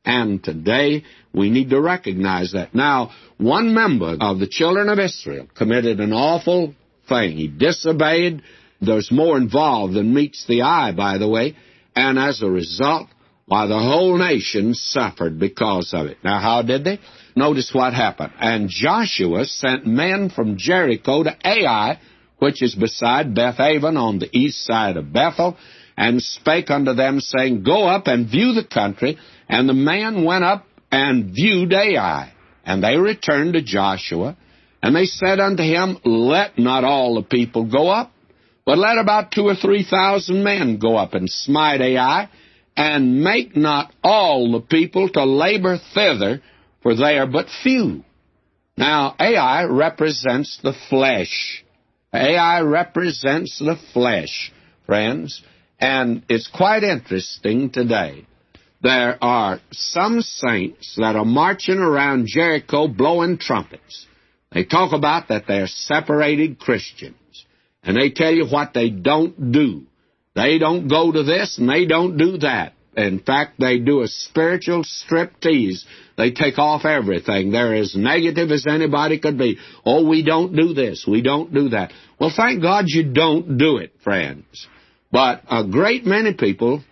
[0.05, 2.75] And today we need to recognize that.
[2.75, 6.75] Now, one member of the children of Israel committed an awful
[7.09, 7.37] thing.
[7.37, 8.43] He disobeyed.
[8.81, 11.57] There's more involved than meets the eye, by the way.
[11.95, 13.09] And as a result,
[13.47, 16.19] why, the whole nation suffered because of it.
[16.25, 16.99] Now, how did they?
[17.37, 18.33] Notice what happened.
[18.41, 22.01] And Joshua sent men from Jericho to Ai,
[22.39, 25.57] which is beside Bethaven on the east side of Bethel,
[25.97, 29.17] and spake unto them, saying, Go up and view the country.
[29.49, 32.33] And the man went up and viewed Ai.
[32.65, 34.37] And they returned to Joshua.
[34.83, 38.13] And they said unto him, Let not all the people go up,
[38.67, 42.29] but let about two or three thousand men go up and smite Ai,
[42.77, 46.43] and make not all the people to labor thither,
[46.83, 48.05] for they are but few.
[48.77, 51.65] Now, Ai represents the flesh.
[52.13, 54.53] Ai represents the flesh,
[54.85, 55.43] friends.
[55.79, 58.27] And it's quite interesting today.
[58.83, 64.07] There are some saints that are marching around Jericho blowing trumpets.
[64.53, 67.17] They talk about that they're separated Christians.
[67.87, 69.85] And they tell you what they don't do.
[70.35, 72.75] They don't go to this and they don't do that.
[72.97, 75.85] In fact, they do a spiritual striptease.
[76.17, 77.53] They take off everything.
[77.53, 79.59] They're as negative as anybody could be.
[79.85, 81.07] Oh, we don't do this.
[81.07, 81.93] We don't do that.
[82.19, 84.67] Well, thank God you don't do it, friends.
[85.13, 86.83] But a great many people,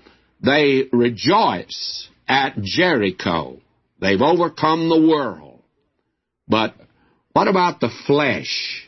[0.43, 3.59] they rejoice at Jericho.
[4.01, 5.63] They've overcome the world.
[6.47, 6.75] But
[7.33, 8.84] what about the flesh?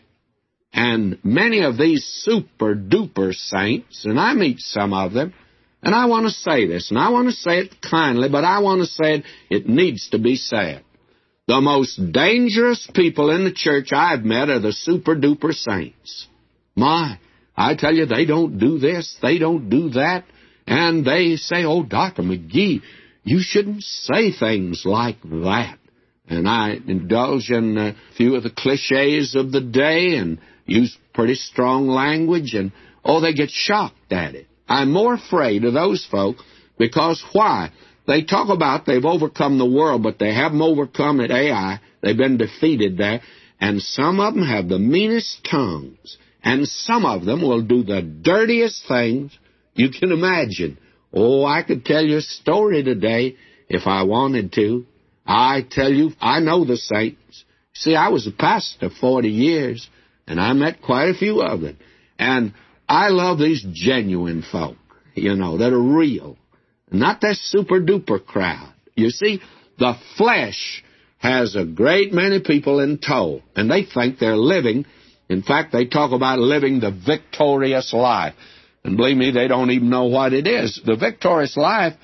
[0.77, 5.33] And many of these super duper saints, and I meet some of them,
[5.83, 8.59] and I want to say this, and I want to say it kindly, but I
[8.59, 10.85] want to say it, it needs to be said.
[11.49, 16.27] The most dangerous people in the church I've met are the super duper saints.
[16.74, 17.18] My,
[17.57, 20.24] I tell you, they don't do this, they don't do that,
[20.66, 22.22] and they say, oh, Dr.
[22.22, 22.83] McGee,
[23.24, 25.79] you shouldn't say things like that.
[26.29, 31.35] And I indulge in a few of the cliches of the day and use pretty
[31.35, 32.73] strong language, and
[33.05, 34.47] oh, they get shocked at it.
[34.69, 36.37] I'm more afraid of those folk
[36.79, 37.71] because why?
[38.07, 41.81] They talk about they've overcome the world, but they haven't overcome at Ai.
[42.03, 43.21] They've been defeated there.
[43.61, 46.19] And some of them have the meanest tongues.
[46.43, 49.37] And some of them will do the dirtiest things
[49.75, 50.79] you can imagine.
[51.12, 53.37] Oh, I could tell you a story today
[53.69, 54.87] if I wanted to.
[55.27, 57.45] I tell you, I know the saints.
[57.75, 59.89] See, I was a pastor 40 years,
[60.27, 61.77] and I met quite a few of them.
[62.18, 62.55] And
[62.89, 64.77] I love these genuine folk,
[65.14, 66.37] you know, that are real.
[66.91, 68.72] Not that super duper crowd.
[68.95, 69.41] You see,
[69.79, 70.83] the flesh
[71.18, 74.87] has a great many people in tow, and they think they're living.
[75.29, 78.35] In fact, they talk about living the victorious life.
[78.85, 80.81] And believe me, they don't even know what it is.
[80.85, 81.95] The victorious life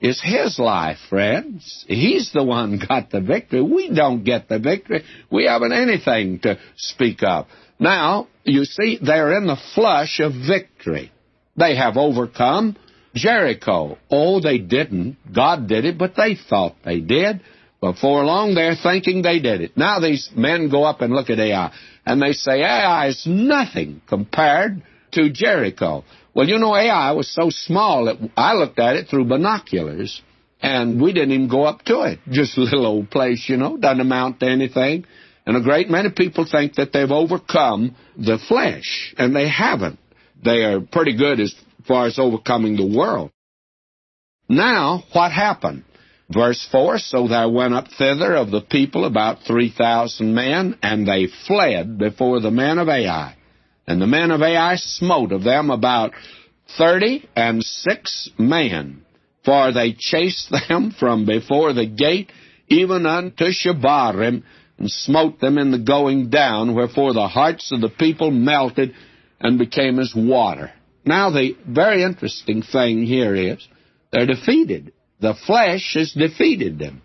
[0.00, 1.84] is his life, friends.
[1.88, 3.62] He's the one got the victory.
[3.62, 5.04] We don't get the victory.
[5.30, 7.46] We haven't anything to speak of.
[7.80, 11.12] Now, you see, they're in the flush of victory.
[11.56, 12.76] They have overcome
[13.14, 13.98] Jericho.
[14.10, 15.16] Oh, they didn't.
[15.34, 17.40] God did it, but they thought they did.
[17.80, 19.76] Before long, they're thinking they did it.
[19.76, 21.72] Now these men go up and look at Ai,
[22.04, 24.82] and they say Ai is nothing compared
[25.12, 26.04] to Jericho.
[26.34, 30.22] Well, you know, Ai was so small that I looked at it through binoculars,
[30.60, 32.20] and we didn't even go up to it.
[32.30, 35.04] Just a little old place, you know, doesn't amount to anything.
[35.46, 39.98] And a great many people think that they've overcome the flesh, and they haven't.
[40.44, 41.54] They are pretty good as
[41.86, 43.30] far as overcoming the world.
[44.48, 45.84] Now, what happened?
[46.30, 51.28] Verse 4 So there went up thither of the people about 3,000 men, and they
[51.46, 53.34] fled before the men of Ai.
[53.88, 56.12] And the men of Ai smote of them about
[56.76, 59.00] thirty and six men,
[59.46, 62.30] for they chased them from before the gate
[62.68, 64.42] even unto Shebarim,
[64.76, 68.94] and smote them in the going down, wherefore the hearts of the people melted
[69.40, 70.70] and became as water.
[71.06, 73.66] Now, the very interesting thing here is
[74.12, 74.92] they're defeated.
[75.20, 77.00] The flesh has defeated them.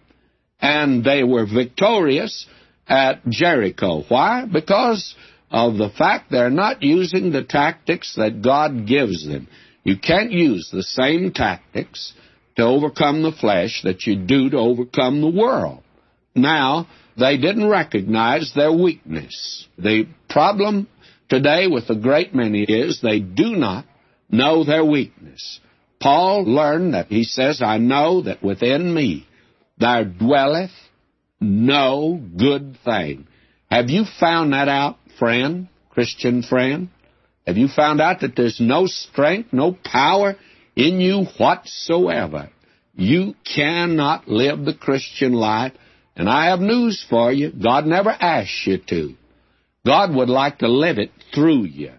[0.59, 2.45] And they were victorious
[2.87, 4.03] at Jericho.
[4.09, 4.45] Why?
[4.45, 5.15] Because
[5.53, 9.47] of the fact they're not using the tactics that God gives them.
[9.83, 12.13] You can't use the same tactics
[12.55, 15.83] to overcome the flesh that you do to overcome the world.
[16.35, 16.87] Now,
[17.17, 19.67] they didn't recognize their weakness.
[19.77, 20.87] The problem
[21.29, 23.85] today with a great many is they do not
[24.29, 25.59] know their weakness.
[26.01, 29.27] Paul learned that he says, I know that within me
[29.77, 30.71] there dwelleth
[31.39, 33.27] no good thing.
[33.69, 36.89] Have you found that out, friend, Christian friend?
[37.45, 40.35] Have you found out that there's no strength, no power
[40.75, 42.49] in you whatsoever?
[42.95, 45.73] You cannot live the Christian life
[46.15, 47.51] and I have news for you.
[47.51, 49.15] God never asked you to.
[49.85, 51.91] God would like to live it through you.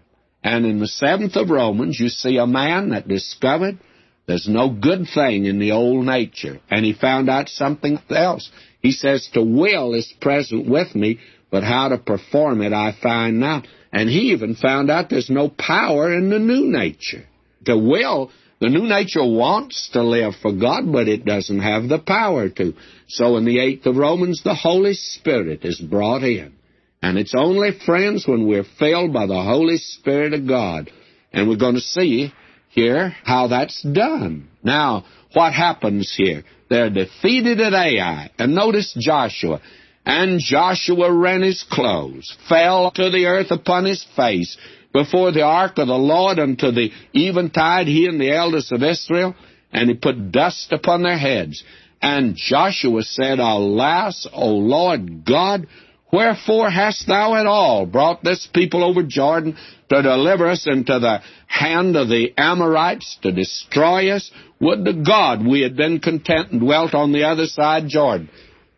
[0.43, 3.79] And in the seventh of Romans, you see a man that discovered
[4.27, 6.59] there's no good thing in the old nature.
[6.69, 8.49] And he found out something else.
[8.79, 11.19] He says, To will is present with me,
[11.55, 13.65] but how to perform it I find not.
[13.93, 17.25] And he even found out there's no power in the new nature.
[17.63, 18.29] To will,
[18.61, 22.73] The new nature wants to live for God, but it doesn't have the power to.
[23.09, 26.53] So in the 8th of Romans, the Holy Spirit is brought in.
[27.01, 30.89] And it's only, friends, when we're filled by the Holy Spirit of God.
[31.33, 32.33] And we're going to see
[32.69, 34.47] here how that's done.
[34.63, 36.43] Now, what happens here?
[36.69, 38.31] They're defeated at Ai.
[38.39, 39.61] And notice Joshua.
[40.05, 44.55] And Joshua rent his clothes, fell to the earth upon his face
[44.93, 49.35] before the ark of the Lord unto the eventide, he and the elders of Israel,
[49.73, 51.63] and he put dust upon their heads.
[52.01, 55.67] And Joshua said, Alas, O Lord God,
[56.13, 59.57] wherefore hast thou at all brought this people over Jordan
[59.89, 64.31] to deliver us into the hand of the Amorites to destroy us?
[64.61, 68.29] Would to God we had been content and dwelt on the other side Jordan.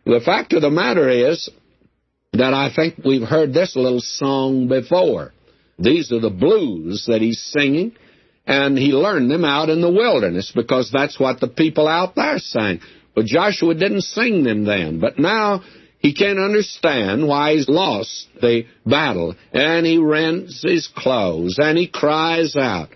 [0.08, 1.50] The fact of the matter is
[2.32, 5.34] that I think we've heard this little song before.
[5.78, 7.94] These are the blues that he's singing,
[8.46, 12.38] and he learned them out in the wilderness because that's what the people out there
[12.38, 12.80] sang.
[13.14, 14.98] But Joshua didn't sing them then.
[14.98, 15.62] But now
[15.98, 21.86] he can't understand why he's lost the battle, and he rents his clothes, and he
[21.86, 22.88] cries out.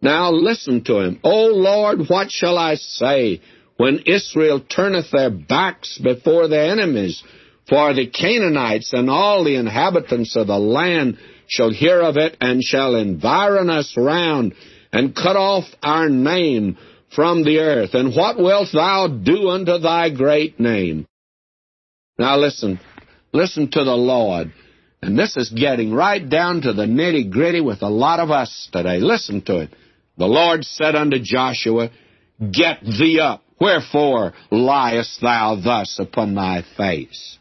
[0.00, 1.20] Now listen to him.
[1.22, 3.42] O Lord, what shall I say?
[3.76, 7.22] When Israel turneth their backs before their enemies.
[7.68, 11.18] For the Canaanites and all the inhabitants of the land
[11.48, 14.54] shall hear of it and shall environ us round
[14.92, 16.76] and cut off our name
[17.14, 17.94] from the earth.
[17.94, 21.06] And what wilt thou do unto thy great name?
[22.18, 22.80] Now listen,
[23.32, 24.52] listen to the Lord.
[25.02, 28.68] And this is getting right down to the nitty gritty with a lot of us
[28.72, 29.00] today.
[29.00, 29.70] Listen to it.
[30.16, 31.90] The Lord said unto Joshua,
[32.40, 37.38] Get thee up Wherefore liest thou thus upon thy face?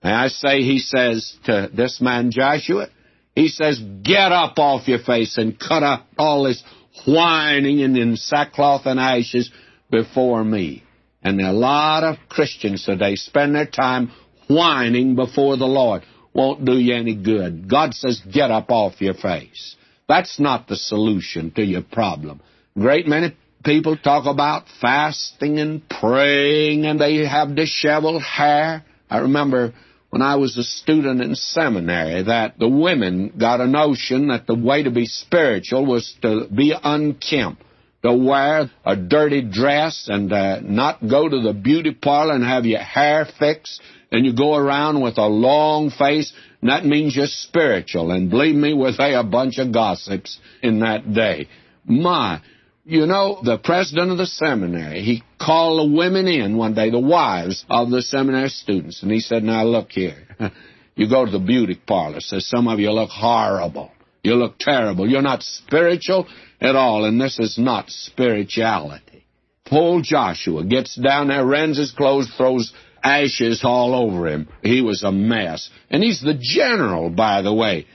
[0.00, 2.86] And I say, he says to this man Joshua,
[3.34, 6.62] he says, get up off your face and cut up all this
[7.08, 9.50] whining and in sackcloth and ashes
[9.90, 10.84] before me.
[11.24, 14.12] And a lot of Christians today spend their time
[14.46, 16.04] whining before the Lord.
[16.32, 17.68] Won't do you any good.
[17.68, 19.74] God says, get up off your face.
[20.08, 22.40] That's not the solution to your problem.
[22.78, 28.84] Great many people talk about fasting and praying, and they have disheveled hair.
[29.08, 29.72] I remember
[30.10, 34.54] when I was a student in seminary that the women got a notion that the
[34.54, 37.62] way to be spiritual was to be unkempt,
[38.02, 42.66] to wear a dirty dress and uh, not go to the beauty parlor and have
[42.66, 47.26] your hair fixed, and you go around with a long face, and that means you're
[47.26, 48.10] spiritual.
[48.10, 51.48] And believe me, were they a bunch of gossips in that day.
[51.86, 52.42] My,
[52.84, 56.98] you know, the president of the seminary, he called the women in one day, the
[56.98, 60.26] wives of the seminary students, and he said, Now look here.
[60.94, 63.90] You go to the beauty parlor, says some of you look horrible.
[64.22, 65.08] You look terrible.
[65.08, 66.28] You're not spiritual
[66.60, 69.24] at all, and this is not spirituality.
[69.64, 74.48] Paul Joshua gets down there, rends his clothes, throws ashes all over him.
[74.62, 75.70] He was a mess.
[75.90, 77.86] And he's the general, by the way.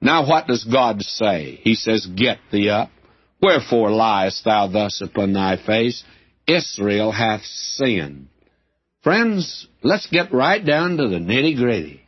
[0.00, 1.60] Now what does God say?
[1.62, 2.90] He says, Get thee up
[3.40, 6.04] Wherefore liest thou thus upon thy face?
[6.46, 8.28] Israel hath sinned.
[9.02, 12.00] Friends, let's get right down to the nitty gritty.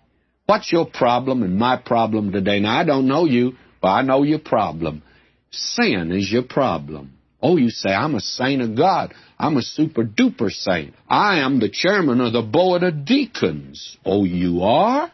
[0.47, 2.61] What's your problem and my problem today?
[2.61, 3.53] Now, I don't know you,
[3.83, 5.03] but I know your problem.
[5.51, 7.12] Sin is your problem.
[7.41, 9.14] Oh, you say, I'm a saint of God.
[9.39, 10.95] I'm a super duper saint.
[11.09, 13.97] I am the chairman of the board of deacons.
[14.05, 15.12] Oh, you are?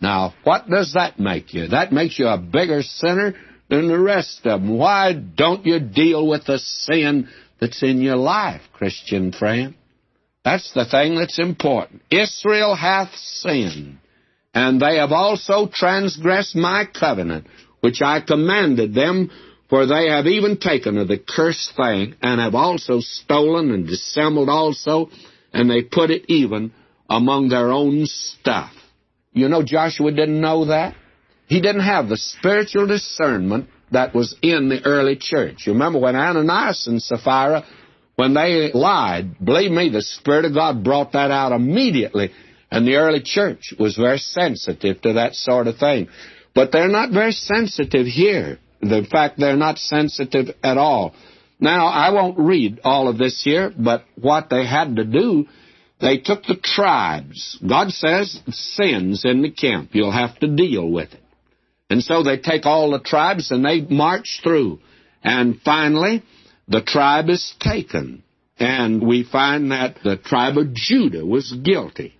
[0.00, 1.68] Now, what does that make you?
[1.68, 3.34] That makes you a bigger sinner
[3.68, 4.78] than the rest of them.
[4.78, 7.28] Why don't you deal with the sin
[7.60, 9.74] that's in your life, Christian friend?
[10.44, 12.02] That's the thing that's important.
[12.10, 13.98] Israel hath sinned,
[14.54, 17.46] and they have also transgressed my covenant,
[17.80, 19.30] which I commanded them,
[19.68, 24.48] for they have even taken of the cursed thing, and have also stolen and dissembled
[24.48, 25.10] also,
[25.52, 26.72] and they put it even
[27.10, 28.72] among their own stuff.
[29.32, 30.94] You know Joshua didn't know that?
[31.48, 35.66] He didn't have the spiritual discernment that was in the early church.
[35.66, 37.64] You remember when Ananias and Sapphira,
[38.16, 42.30] when they lied, believe me, the Spirit of God brought that out immediately.
[42.70, 46.08] And the early church was very sensitive to that sort of thing.
[46.54, 48.58] But they're not very sensitive here.
[48.82, 51.14] In fact, they're not sensitive at all.
[51.58, 55.46] Now, I won't read all of this here, but what they had to do,
[56.00, 57.58] they took the tribes.
[57.66, 59.90] God says, sins in the camp.
[59.92, 61.22] You'll have to deal with it.
[61.90, 64.80] And so they take all the tribes and they march through.
[65.22, 66.22] And finally,
[66.68, 68.22] the tribe is taken.
[68.58, 72.14] And we find that the tribe of Judah was guilty.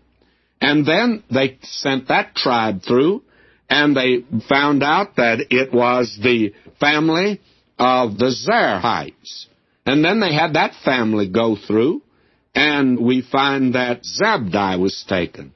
[0.60, 3.22] And then they sent that tribe through,
[3.70, 7.40] and they found out that it was the family
[7.78, 9.46] of the Zerahites.
[9.86, 12.02] And then they had that family go through,
[12.54, 15.52] and we find that Zabdi was taken.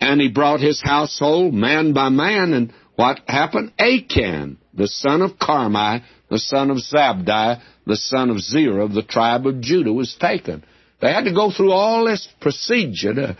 [0.00, 3.72] And he brought his household man by man, and what happened?
[3.78, 9.02] Achan, the son of Carmi, the son of Zabdi, the son of Zerah of the
[9.02, 10.64] tribe of Judah, was taken.
[11.00, 13.36] They had to go through all this procedure to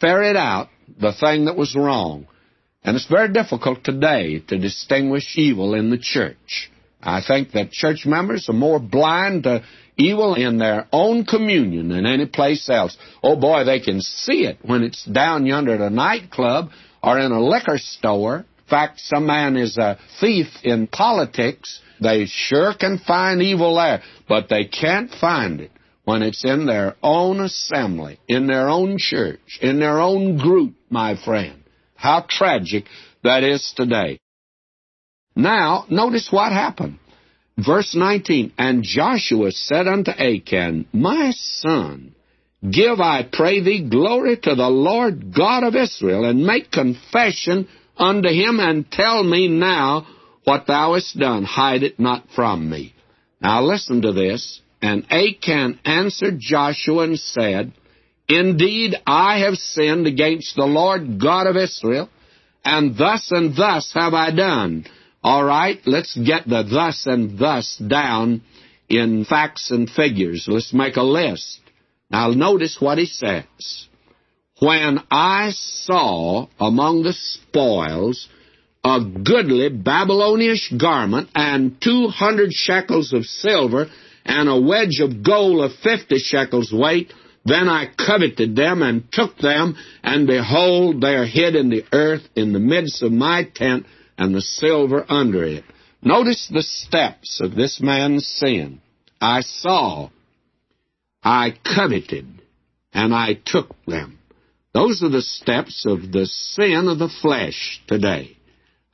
[0.00, 2.26] ferret out the thing that was wrong.
[2.82, 6.70] And it's very difficult today to distinguish evil in the church.
[7.02, 9.64] I think that church members are more blind to
[9.96, 12.96] evil in their own communion than any place else.
[13.22, 16.70] Oh boy, they can see it when it's down yonder at a nightclub
[17.02, 18.44] or in a liquor store.
[18.70, 21.80] Fact, some man is a thief in politics.
[22.00, 25.72] They sure can find evil there, but they can't find it
[26.04, 31.16] when it's in their own assembly, in their own church, in their own group, my
[31.22, 31.62] friend.
[31.94, 32.86] How tragic
[33.22, 34.20] that is today.
[35.36, 36.98] Now, notice what happened.
[37.58, 42.14] Verse 19, And Joshua said unto Achan, My son,
[42.62, 47.68] give, I pray thee, glory to the Lord God of Israel, and make confession
[48.00, 50.06] unto him, and tell me now
[50.44, 51.44] what thou hast done.
[51.44, 52.94] Hide it not from me.
[53.40, 54.60] Now listen to this.
[54.82, 57.72] And Achan answered Joshua and said,
[58.28, 62.08] Indeed, I have sinned against the Lord God of Israel,
[62.64, 64.86] and thus and thus have I done.
[65.22, 68.42] All right, let's get the thus and thus down
[68.88, 70.46] in facts and figures.
[70.48, 71.60] Let's make a list.
[72.10, 73.88] Now notice what he says.
[74.60, 78.28] When I saw among the spoils
[78.84, 83.86] a goodly Babylonish garment and two hundred shekels of silver
[84.26, 87.12] and a wedge of gold of fifty shekels weight,
[87.46, 92.28] then I coveted them and took them, and behold, they are hid in the earth
[92.36, 93.86] in the midst of my tent,
[94.18, 95.64] and the silver under it.
[96.02, 98.82] Notice the steps of this man's sin.
[99.22, 100.10] I saw,
[101.22, 102.42] I coveted,
[102.92, 104.19] and I took them.
[104.72, 108.36] Those are the steps of the sin of the flesh today.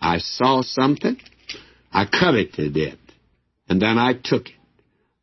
[0.01, 1.18] I saw something,
[1.93, 2.99] I coveted it,
[3.68, 4.55] and then I took it.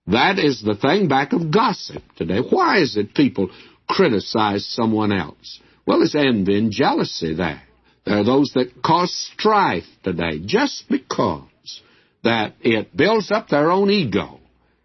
[0.08, 2.40] That is the thing back of gossip today.
[2.40, 3.50] Why is it people
[3.88, 5.60] criticize someone else?
[5.86, 7.64] Well, it's envy and jealousy there.
[8.06, 11.82] There are those that cause strife today just because
[12.24, 14.40] that it builds up their own ego.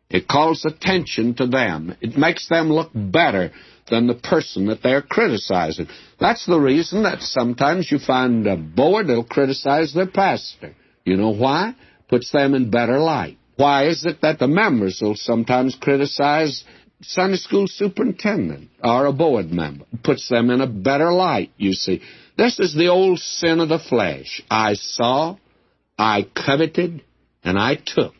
[0.08, 1.94] It calls attention to them.
[2.00, 3.52] It makes them look better
[3.90, 5.88] than the person that they're criticizing.
[6.20, 10.74] That's the reason that sometimes you find a board that'll criticize their pastor.
[11.04, 11.74] You know why?
[12.08, 13.38] Puts them in better light.
[13.56, 16.64] Why is it that the members will sometimes criticize
[17.02, 19.84] Sunday school superintendent or a board member?
[20.04, 22.02] Puts them in a better light, you see.
[22.36, 24.42] This is the old sin of the flesh.
[24.48, 25.36] I saw,
[25.98, 27.02] I coveted,
[27.42, 28.14] and I took.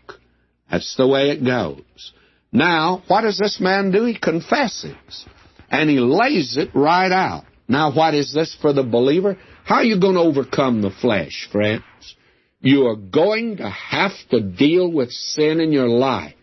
[0.71, 2.12] That's the way it goes.
[2.51, 4.05] Now, what does this man do?
[4.05, 5.27] He confesses.
[5.71, 7.45] And he lays it right out.
[7.69, 9.37] Now, what is this for the believer?
[9.64, 11.83] How are you going to overcome the flesh, friends?
[12.61, 16.35] You are going to have to deal with sin in your life.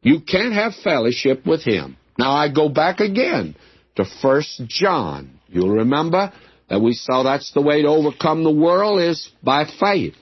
[0.00, 1.96] You can't have fellowship with him.
[2.18, 3.54] Now, I go back again
[3.96, 5.38] to First John.
[5.48, 6.32] You'll remember
[6.68, 10.14] that we saw that's the way to overcome the world is by faith.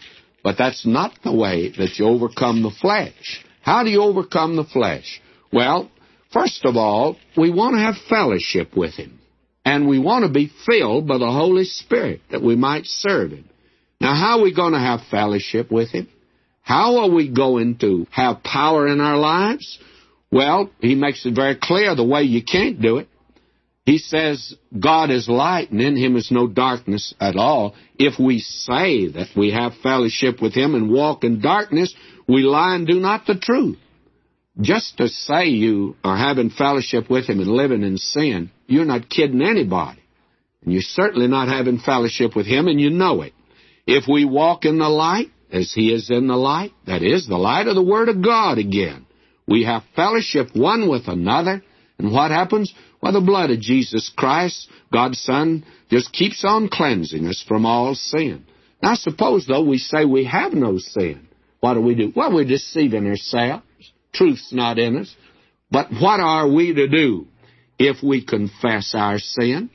[0.43, 3.45] But that's not the way that you overcome the flesh.
[3.61, 5.21] How do you overcome the flesh?
[5.53, 5.91] Well,
[6.33, 9.19] first of all, we want to have fellowship with Him.
[9.65, 13.49] And we want to be filled by the Holy Spirit that we might serve Him.
[14.01, 16.09] Now, how are we going to have fellowship with Him?
[16.63, 19.79] How are we going to have power in our lives?
[20.31, 23.09] Well, He makes it very clear the way you can't do it.
[23.85, 27.75] He says God is light and in him is no darkness at all.
[27.99, 31.93] If we say that we have fellowship with him and walk in darkness,
[32.29, 33.79] we lie and do not the truth.
[34.61, 39.09] Just to say you are having fellowship with him and living in sin, you're not
[39.09, 40.01] kidding anybody.
[40.63, 43.33] And you're certainly not having fellowship with him and you know it.
[43.87, 47.37] If we walk in the light, as he is in the light, that is the
[47.37, 49.07] light of the Word of God again.
[49.47, 51.63] We have fellowship one with another,
[51.99, 52.73] and what happens?
[53.03, 57.95] Well, the blood of Jesus Christ, God's Son, just keeps on cleansing us from all
[57.95, 58.47] sin.
[58.83, 61.29] Now, suppose, though, we say we have no sin.
[61.61, 62.13] What do we do?
[62.15, 63.65] Well, we're deceiving ourselves.
[64.15, 65.15] Truth's not in us.
[65.71, 67.27] But what are we to do
[67.79, 69.71] if we confess our sins?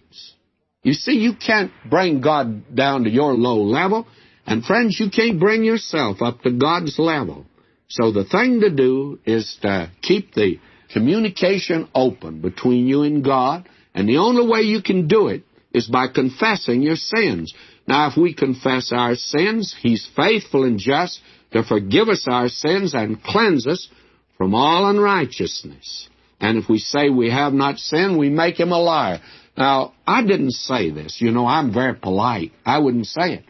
[0.83, 4.07] You see, you can't bring God down to your low level.
[4.45, 7.45] And friends, you can't bring yourself up to God's level.
[7.89, 10.59] So the thing to do is to keep the
[10.93, 15.87] communication open between you and God, and the only way you can do it is
[15.87, 17.53] by confessing your sins.
[17.87, 21.19] Now, if we confess our sins, He's faithful and just
[21.51, 23.87] to forgive us our sins and cleanse us
[24.37, 26.09] from all unrighteousness.
[26.39, 29.19] And if we say we have not sinned, we make him a liar.
[29.57, 31.17] Now, I didn't say this.
[31.19, 32.51] You know, I'm very polite.
[32.65, 33.45] I wouldn't say it.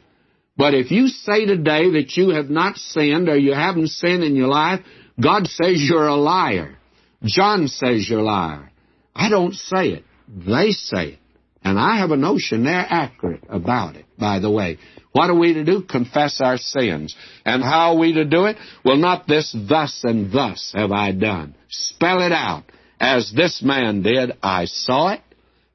[0.56, 4.36] But if you say today that you have not sinned or you haven't sinned in
[4.36, 4.80] your life,
[5.22, 6.78] God says you're a liar.
[7.24, 8.72] John says you're a liar.
[9.16, 10.06] I don't say it.
[10.28, 11.20] They say it.
[11.64, 14.78] And I have a notion they're accurate about it, by the way.
[15.18, 15.82] What are we to do?
[15.82, 17.16] Confess our sins.
[17.44, 18.58] And how are we to do it?
[18.86, 21.56] Well, not this, thus and thus have I done.
[21.70, 22.66] Spell it out.
[23.00, 25.22] As this man did, I saw it,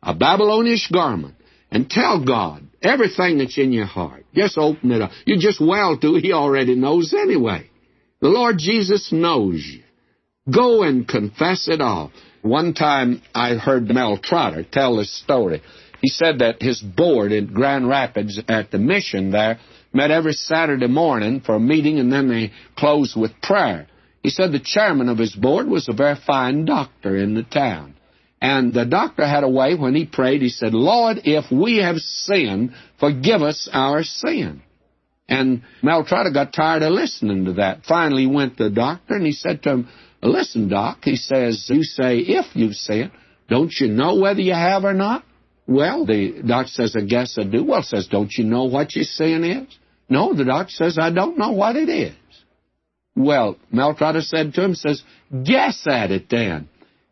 [0.00, 1.34] a Babylonish garment,
[1.72, 4.24] and tell God everything that's in your heart.
[4.32, 5.10] Just open it up.
[5.26, 7.68] You just well to, He already knows anyway.
[8.20, 9.82] The Lord Jesus knows you.
[10.54, 12.12] Go and confess it all.
[12.42, 15.62] One time I heard Mel Trotter tell this story.
[16.02, 19.60] He said that his board in Grand Rapids at the mission there
[19.92, 23.86] met every Saturday morning for a meeting and then they closed with prayer.
[24.20, 27.94] He said the chairman of his board was a very fine doctor in the town.
[28.40, 31.98] And the doctor had a way when he prayed, he said, Lord, if we have
[31.98, 34.62] sinned, forgive us our sin.
[35.28, 37.84] And Mel Trotter got tired of listening to that.
[37.86, 39.88] Finally, went to the doctor and he said to him,
[40.20, 43.12] Listen, Doc, he says, you say if you've sinned,
[43.48, 45.24] don't you know whether you have or not?
[45.72, 47.64] Well, the doctor says, I guess I do.
[47.64, 49.78] Well, says, don't you know what your sin is?
[50.08, 52.14] No, the doctor says, I don't know what it is.
[53.16, 55.02] Well, Mel Trotter said to him, says,
[55.44, 56.68] guess at it then.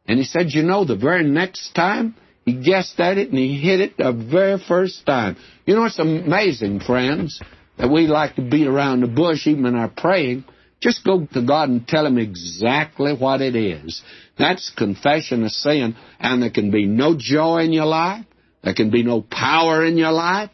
[0.07, 3.59] And he said, you know, the very next time, he guessed at it and he
[3.59, 5.37] hit it the very first time.
[5.65, 7.41] You know, it's amazing, friends,
[7.79, 10.45] that we like to beat around the bush even in our praying.
[10.81, 14.03] Just go to God and tell Him exactly what it is.
[14.39, 18.25] That's confession of sin, and there can be no joy in your life.
[18.63, 20.51] There can be no power in your life.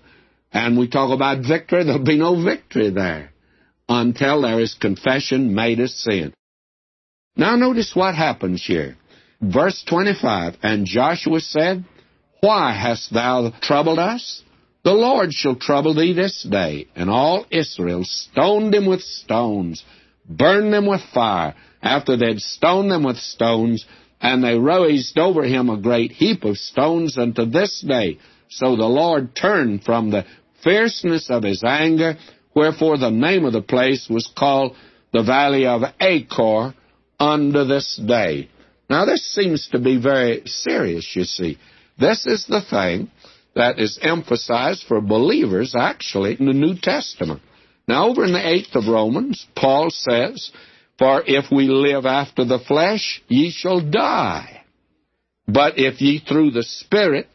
[0.53, 3.33] And we talk about victory, there'll be no victory there
[3.89, 6.33] until there is confession made of sin.
[7.37, 8.97] Now notice what happens here.
[9.41, 11.85] Verse 25, And Joshua said,
[12.41, 14.43] Why hast thou troubled us?
[14.83, 16.87] The Lord shall trouble thee this day.
[16.95, 19.85] And all Israel stoned him with stones
[20.29, 21.55] burned them with fire.
[21.83, 23.87] After they'd stoned them with stones,
[24.21, 28.19] and they raised over him a great heap of stones unto this day.
[28.49, 30.25] So the Lord turned from the
[30.63, 32.17] fierceness of his anger,
[32.55, 34.77] wherefore the name of the place was called
[35.13, 36.75] the Valley of Achor
[37.19, 38.49] unto this day.
[38.89, 41.59] Now, this seems to be very serious, you see.
[41.99, 43.11] This is the thing
[43.55, 47.43] that is emphasized for believers, actually, in the New Testament.
[47.89, 50.51] Now, over in the eighth of Romans, Paul says,
[50.99, 54.63] For if we live after the flesh, ye shall die.
[55.47, 57.29] But if ye through the Spirit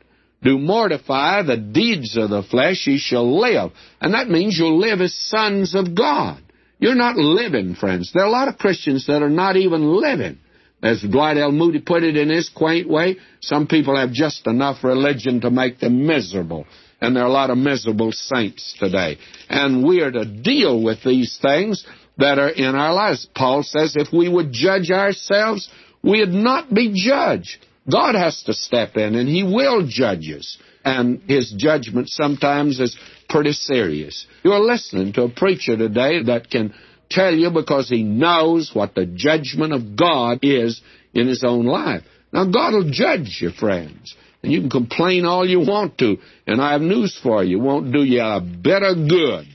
[0.44, 3.72] do mortify the deeds of the flesh, ye shall live.
[4.00, 6.42] And that means you'll live as sons of God.
[6.80, 8.12] You're not living, friends.
[8.12, 10.40] There are a lot of Christians that are not even living.
[10.82, 11.52] As Dwight L.
[11.52, 15.80] Moody put it in his quaint way, some people have just enough religion to make
[15.80, 16.66] them miserable
[17.02, 19.18] and there are a lot of miserable saints today.
[19.50, 21.86] And we are to deal with these things
[22.18, 23.28] that are in our lives.
[23.36, 25.70] Paul says if we would judge ourselves,
[26.04, 27.66] we'd not be judged.
[27.92, 30.58] God has to step in, and He will judge us.
[30.84, 32.98] And His judgment sometimes is
[33.30, 34.28] pretty serious.
[34.44, 36.74] You're listening to a preacher today that can
[37.12, 40.82] tell you because he knows what the judgment of God is
[41.14, 42.04] in his own life.
[42.32, 44.16] Now, God will judge you, friends.
[44.42, 47.60] And you can complain all you want to, and I have news for you.
[47.60, 49.46] It won't do you a bit of good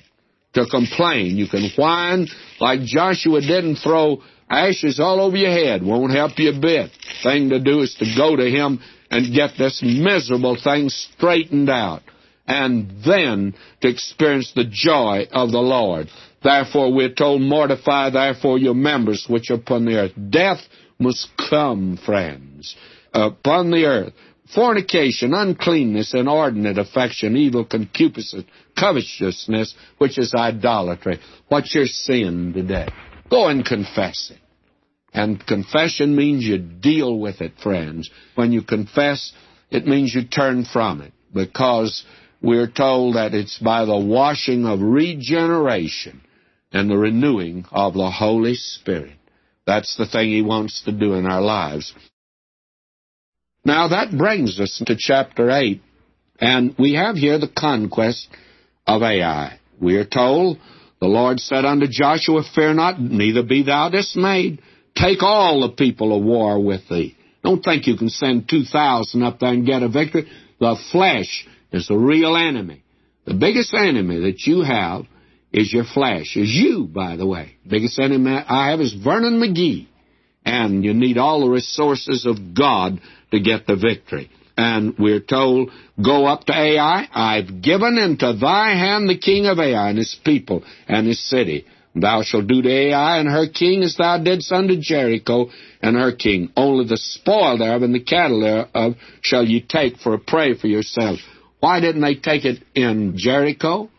[0.57, 1.37] to complain.
[1.37, 2.27] You can whine
[2.61, 5.83] like Joshua didn't throw ashes all over your head.
[5.83, 6.91] Won't help you a bit.
[7.23, 8.81] Thing to do is to go to him
[9.11, 12.03] and get this miserable thing straightened out.
[12.49, 16.09] And then to experience the joy of the Lord.
[16.43, 20.13] Therefore, we're told, mortify therefore your members which are upon the earth.
[20.31, 20.61] Death
[20.99, 22.77] must come, friends,
[23.13, 24.13] upon the earth
[24.55, 28.47] fornication, uncleanness, inordinate affection, evil concupiscence,
[28.79, 31.21] covetousness, which is idolatry.
[31.49, 32.89] What's your sin today?
[33.31, 34.41] Go and confess it.
[35.13, 38.11] And confession means you deal with it, friends.
[38.35, 39.33] When you confess,
[39.71, 42.05] it means you turn from it because
[42.43, 46.21] we're told that it's by the washing of regeneration
[46.71, 49.17] and the renewing of the Holy Spirit.
[49.67, 51.95] That's the thing He wants to do in our lives.
[53.67, 55.83] Now that brings us to chapter 8,
[56.41, 58.29] and we have here the conquest
[58.87, 59.59] of Ai.
[59.81, 60.59] We are told,
[61.01, 64.63] the Lord said unto Joshua, Fear not, neither be thou dismayed.
[64.95, 67.17] Take all the people of war with thee.
[67.43, 70.31] Don't think you can send 2,000 up there and get a victory.
[70.61, 72.85] The flesh is the real enemy.
[73.25, 75.07] The biggest enemy that you have
[75.53, 77.57] is your flesh, is you, by the way.
[77.69, 79.89] Biggest enemy I have is Vernon McGee.
[80.47, 83.01] And you need all the resources of God
[83.33, 84.31] to get the victory.
[84.57, 85.71] And we're told,
[86.03, 87.09] Go up to Ai.
[87.13, 91.67] I've given into thy hand the king of Ai and his people and his city.
[91.95, 95.51] Thou shalt do to Ai and her king as thou didst unto Jericho
[95.83, 96.53] and her king.
[96.57, 100.69] Only the spoil thereof and the cattle thereof shall ye take for a prey for
[100.69, 101.23] yourselves.
[101.59, 103.91] Why didn't they take it in Jericho?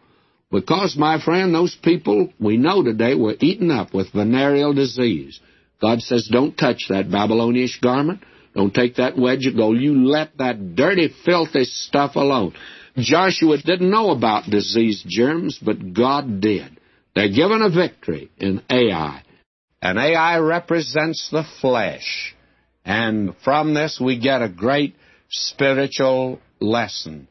[0.50, 5.42] Because, my friend, those people we know today were eaten up with venereal disease.
[5.82, 8.24] God says, don't touch that Babylonish garment.
[8.56, 9.80] Don't take that wedge of gold.
[9.80, 12.54] You let that dirty, filthy stuff alone.
[12.98, 16.80] Joshua didn't know about disease germs, but God did.
[17.14, 19.24] They're given a victory in Ai.
[19.82, 22.36] And Ai represents the flesh.
[22.84, 24.96] And from this we get a great
[25.30, 27.28] spiritual lesson.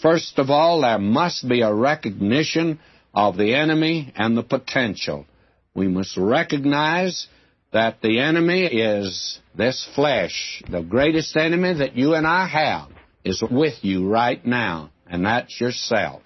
[0.00, 2.78] First of all, there must be a recognition
[3.12, 5.26] of the enemy and the potential.
[5.74, 7.26] We must recognize
[7.72, 10.62] that the enemy is this flesh.
[10.70, 12.88] The greatest enemy that you and I have
[13.24, 16.22] is with you right now, and that's yourself.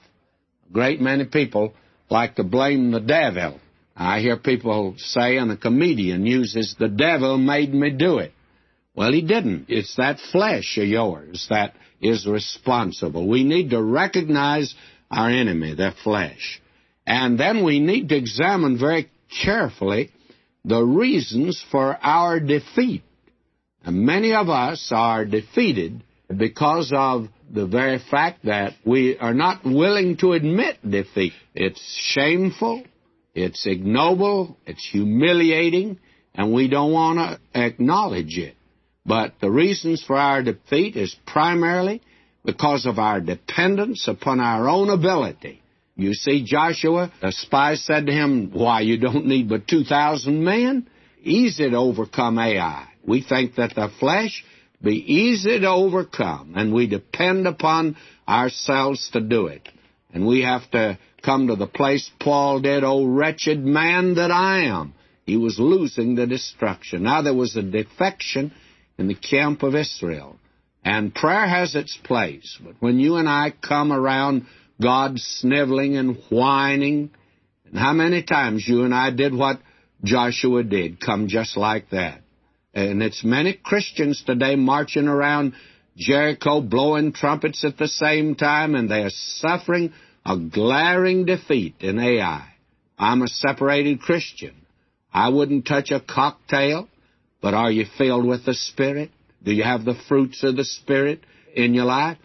[0.68, 1.74] A great many people
[2.11, 3.59] like to blame the devil.
[3.97, 8.32] I hear people say, and a comedian uses, the devil made me do it.
[8.95, 9.66] Well, he didn't.
[9.68, 13.26] It's that flesh of yours that is responsible.
[13.28, 14.74] We need to recognize
[15.11, 16.61] our enemy, the flesh.
[17.07, 19.11] And then we need to examine very
[19.45, 20.11] carefully
[20.64, 23.02] the reasons for our defeat.
[23.84, 26.04] And many of us are defeated
[26.34, 31.32] because of the very fact that we are not willing to admit defeat.
[31.54, 31.82] It's
[32.12, 32.84] shameful,
[33.34, 35.98] it's ignoble, it's humiliating,
[36.34, 38.54] and we don't want to acknowledge it.
[39.04, 42.02] But the reasons for our defeat is primarily
[42.44, 45.61] because of our dependence upon our own ability.
[45.97, 50.88] You see, Joshua, the spies said to him, Why, you don't need but 2,000 men?
[51.22, 52.88] Easy to overcome Ai.
[53.07, 54.45] We think that the flesh
[54.82, 57.97] be easy to overcome, and we depend upon
[58.28, 59.68] ourselves to do it.
[60.12, 64.64] And we have to come to the place Paul did, O wretched man that I
[64.64, 64.95] am.
[65.24, 67.05] He was losing the destruction.
[67.05, 68.53] Now there was a defection
[68.99, 70.38] in the camp of Israel.
[70.84, 72.59] And prayer has its place.
[72.62, 74.47] But when you and I come around
[74.80, 77.10] God sniveling and whining,
[77.66, 79.60] and how many times you and I did what
[80.04, 82.20] Joshua did, come just like that.
[82.74, 85.52] And it's many Christians today marching around
[85.96, 89.92] Jericho blowing trumpets at the same time, and they are suffering
[90.24, 92.48] a glaring defeat in Ai.
[92.98, 94.54] I'm a separated Christian.
[95.12, 96.88] I wouldn't touch a cocktail.
[97.42, 99.10] But are you filled with the Spirit?
[99.42, 101.20] Do you have the fruits of the Spirit
[101.54, 102.16] in your life?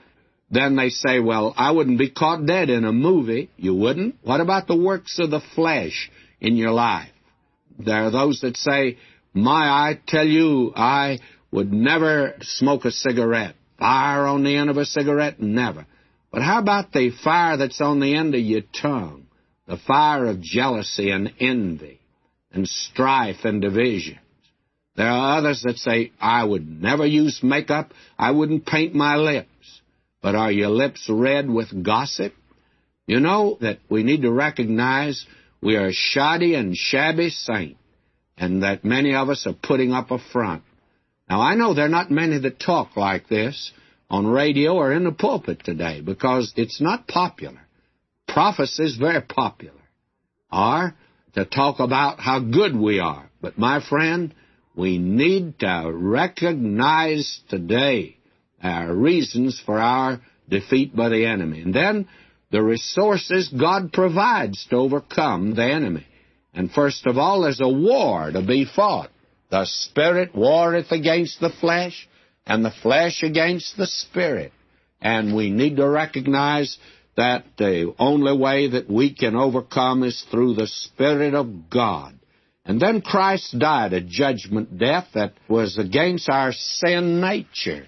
[0.50, 3.50] Then they say, well, I wouldn't be caught dead in a movie.
[3.58, 4.16] You wouldn't?
[4.24, 7.10] What about the works of the flesh in your life?
[7.78, 8.98] There are those that say,
[9.34, 11.20] my, I tell you, I
[11.52, 13.56] would never smoke a cigarette.
[13.78, 15.40] Fire on the end of a cigarette?
[15.40, 15.86] Never.
[16.32, 19.28] But how about the fire that's on the end of your tongue?
[19.68, 22.00] The fire of jealousy and envy
[22.52, 24.18] and strife and division.
[24.96, 27.92] There are others that say, I would never use makeup.
[28.18, 29.48] I wouldn't paint my lips.
[30.22, 32.34] But are your lips red with gossip?
[33.06, 35.26] You know that we need to recognize
[35.62, 37.78] we are a shoddy and shabby saint,
[38.38, 40.64] and that many of us are putting up a front.
[41.30, 43.72] Now, I know there are not many that talk like this
[44.10, 47.60] on radio or in the pulpit today because it's not popular.
[48.28, 49.74] Prophecy is very popular.
[50.52, 50.94] Or
[51.34, 53.30] to talk about how good we are.
[53.42, 54.34] But my friend,
[54.76, 58.17] we need to recognize today
[58.62, 61.62] our reasons for our defeat by the enemy.
[61.62, 62.08] And then
[62.52, 66.06] the resources God provides to overcome the enemy.
[66.54, 69.12] And first of all, there's a war to be fought.
[69.52, 72.08] The Spirit warreth against the flesh,
[72.46, 74.52] and the flesh against the Spirit.
[75.02, 76.78] And we need to recognize
[77.16, 82.18] that the only way that we can overcome is through the Spirit of God.
[82.66, 87.88] And then Christ died a judgment death that was against our sin nature.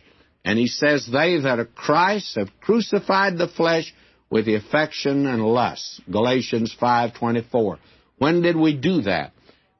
[0.50, 3.94] And he says, They that are Christ have crucified the flesh
[4.32, 6.02] with the affection and lust.
[6.12, 7.78] Galatians 5.24.
[8.18, 9.32] When did we do that?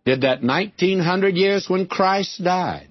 [0.06, 2.88] Did that 1900 years when Christ died.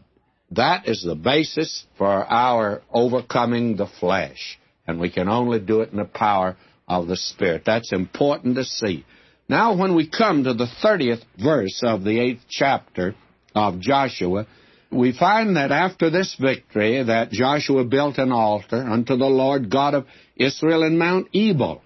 [0.51, 4.59] That is the basis for our overcoming the flesh.
[4.89, 6.57] And we can only do it in the power
[6.89, 7.63] of the Spirit.
[7.65, 9.07] That's important to see.
[9.49, 13.15] Now, when we come to the 30th verse of the 8th chapter
[13.55, 14.49] of Joshua,
[14.91, 19.95] we find that after this victory that Joshua built an altar unto the Lord God
[19.95, 21.83] of Israel in Mount Ebal.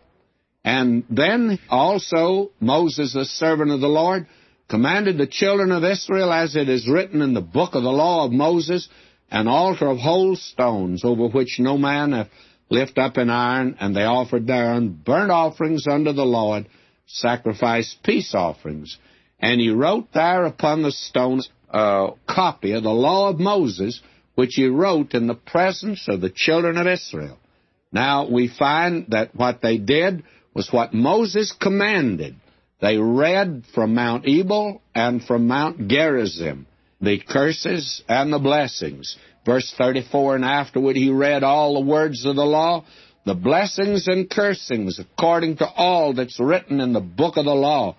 [0.64, 4.26] And then also Moses, the servant of the Lord,
[4.68, 8.24] commanded the children of Israel, as it is written in the book of the law
[8.24, 8.88] of Moses,
[9.30, 12.28] an altar of whole stones, over which no man hath
[12.70, 16.66] lift up an iron, and they offered thereon burnt offerings unto the Lord,
[17.06, 18.96] sacrificed peace offerings.
[19.40, 24.00] And he wrote there upon the stones a copy of the law of Moses,
[24.34, 27.38] which he wrote in the presence of the children of Israel.
[27.90, 32.36] Now we find that what they did was what Moses commanded.
[32.80, 36.66] They read from Mount Ebal and from Mount Gerizim
[37.00, 39.16] the curses and the blessings.
[39.44, 42.84] Verse 34, and afterward he read all the words of the law,
[43.26, 47.96] the blessings and cursings according to all that's written in the book of the law.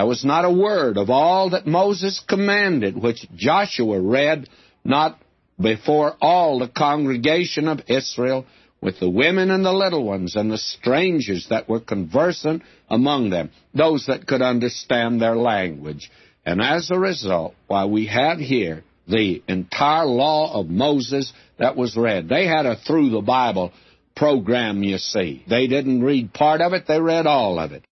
[0.00, 4.48] There was not a word of all that Moses commanded which Joshua read,
[4.82, 5.20] not
[5.60, 8.46] before all the congregation of Israel,
[8.80, 13.50] with the women and the little ones and the strangers that were conversant among them,
[13.74, 16.10] those that could understand their language.
[16.46, 21.94] And as a result, why we have here the entire law of Moses that was
[21.94, 23.70] read, they had a through the Bible
[24.16, 25.44] program, you see.
[25.46, 27.84] They didn't read part of it, they read all of it.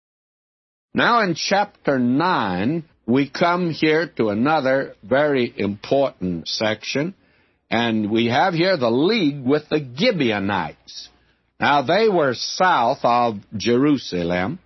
[0.96, 7.14] Now in chapter 9, we come here to another very important section,
[7.70, 11.10] and we have here the league with the Gibeonites.
[11.60, 14.58] Now they were south of Jerusalem,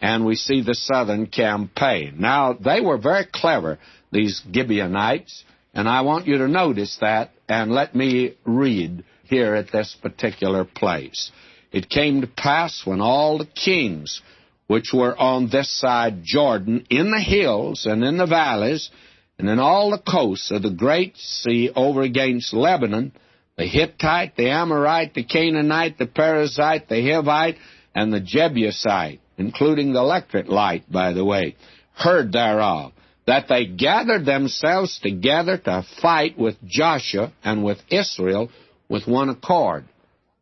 [0.00, 2.14] and we see the southern campaign.
[2.20, 3.78] Now, they were very clever,
[4.10, 9.72] these Gibeonites, and I want you to notice that, and let me read here at
[9.72, 11.30] this particular place.
[11.70, 14.22] It came to pass when all the kings
[14.66, 18.90] which were on this side Jordan, in the hills and in the valleys,
[19.38, 23.12] and in all the coasts of the great sea over against Lebanon,
[23.56, 27.56] the Hittite, the Amorite, the Canaanite, the Perizzite, the Hivite,
[27.94, 31.56] and the Jebusite, including the electric light, by the way,
[31.94, 32.92] heard thereof,
[33.26, 38.50] that they gathered themselves together to fight with Joshua and with Israel
[38.88, 39.84] with one accord.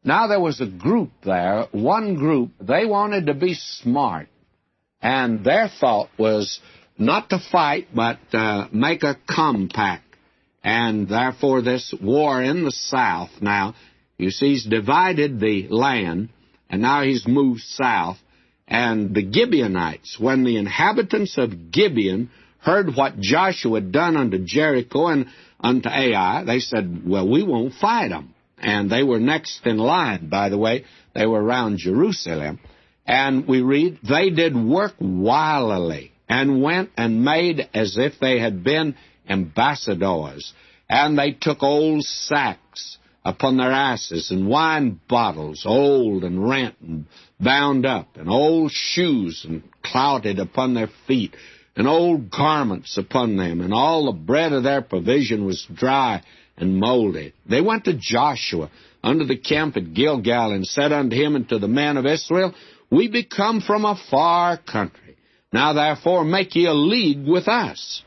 [0.05, 4.29] Now there was a group there, one group, they wanted to be smart.
[5.01, 6.61] And their thought was
[6.99, 10.05] not to fight, but uh, make a compact.
[10.63, 13.75] And therefore this war in the south now,
[14.19, 16.29] you see, he's divided the land,
[16.71, 18.17] and now he's moved south.
[18.69, 22.31] And the Gibeonites, when the inhabitants of Gibeon
[22.61, 25.27] heard what Joshua had done unto Jericho and
[25.61, 28.34] unto Ai, they said, Well, we won't fight them.
[28.59, 30.85] And they were next in line, by the way.
[31.15, 32.61] They were around Jerusalem.
[33.07, 38.65] And we read, They did work wilily and went and made as if they had
[38.65, 38.97] been
[39.29, 40.53] ambassadors.
[40.89, 47.07] And they took old sacks upon their asses, and wine bottles, old and rent and
[47.41, 51.35] bound up, and old shoes and clouted upon their feet,
[51.75, 56.23] and old garments upon them, and all the bread of their provision was dry
[56.57, 57.33] and molded.
[57.49, 58.71] They went to Joshua
[59.03, 62.55] under the camp at Gilgal, and said unto him and to the men of Israel,
[62.91, 65.17] We be come from a far country.
[65.53, 68.03] Now therefore make ye a league with us.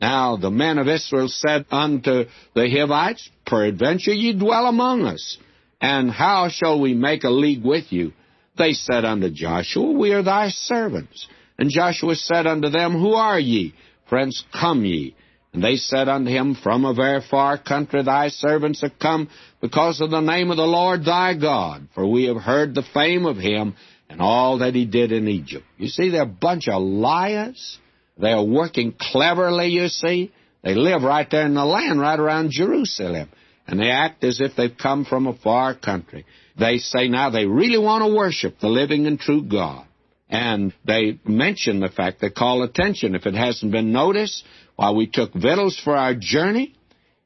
[0.00, 2.24] Now the men of Israel said unto
[2.54, 5.38] the Hivites, Peradventure ye dwell among us,
[5.80, 8.12] and how shall we make a league with you?
[8.58, 11.26] They said unto Joshua, We are thy servants.
[11.58, 13.74] And Joshua said unto them, Who are ye?
[14.08, 15.14] Friends, come ye?
[15.52, 19.28] And they said unto him, From a very far country thy servants have come,
[19.60, 23.26] because of the name of the Lord thy God, for we have heard the fame
[23.26, 23.74] of him
[24.08, 25.64] and all that he did in Egypt.
[25.76, 27.78] You see, they're a bunch of liars.
[28.18, 30.32] They are working cleverly, you see.
[30.62, 33.28] They live right there in the land, right around Jerusalem.
[33.66, 36.24] And they act as if they've come from a far country.
[36.58, 39.86] They say now they really want to worship the living and true God.
[40.28, 43.14] And they mention the fact, they call attention.
[43.14, 44.44] If it hasn't been noticed,
[44.76, 46.74] while we took victuals for our journey,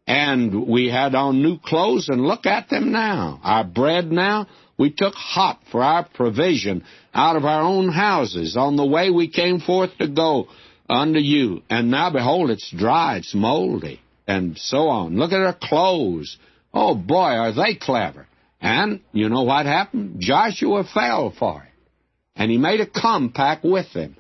[0.07, 3.41] and we had on new clothes, and look at them now.
[3.43, 4.47] Our bread now,
[4.79, 9.29] we took hot for our provision out of our own houses on the way we
[9.29, 10.49] came forth to go
[10.89, 11.63] unto you.
[11.71, 15.17] And now behold, it's dry, it's moldy, and so on.
[15.17, 16.39] Look at our clothes.
[16.73, 18.27] Oh boy, are they clever.
[18.61, 20.17] And you know what happened?
[20.21, 21.73] Joshua fell for it.
[22.37, 24.17] And he made a compact with them.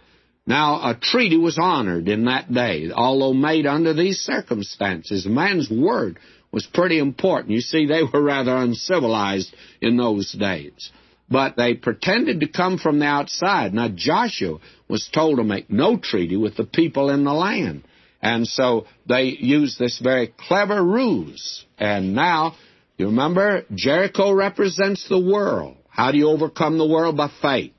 [0.46, 5.26] Now, a treaty was honored in that day, although made under these circumstances.
[5.26, 6.18] A man's word
[6.52, 7.52] was pretty important.
[7.52, 10.92] You see, they were rather uncivilized in those days
[11.28, 13.74] but they pretended to come from the outside.
[13.74, 14.58] Now, Joshua
[14.88, 17.84] was told to make no treaty with the people in the land.
[18.22, 21.64] And so they used this very clever ruse.
[21.78, 22.54] And now,
[22.96, 25.76] you remember, Jericho represents the world.
[25.88, 27.16] How do you overcome the world?
[27.16, 27.72] By faith.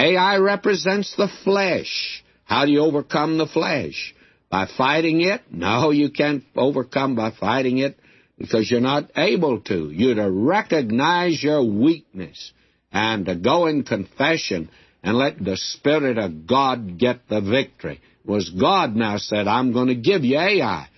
[0.00, 2.24] Ai represents the flesh.
[2.44, 4.14] How do you overcome the flesh?
[4.48, 5.42] By fighting it?
[5.50, 7.98] No, you can't overcome by fighting it
[8.38, 9.90] because you're not able to.
[9.90, 12.52] You're to recognize your weakness
[12.90, 14.70] and to go in confession
[15.02, 18.00] and let the Spirit of God get the victory.
[18.24, 20.88] It was God now said, I'm going to give you Ai.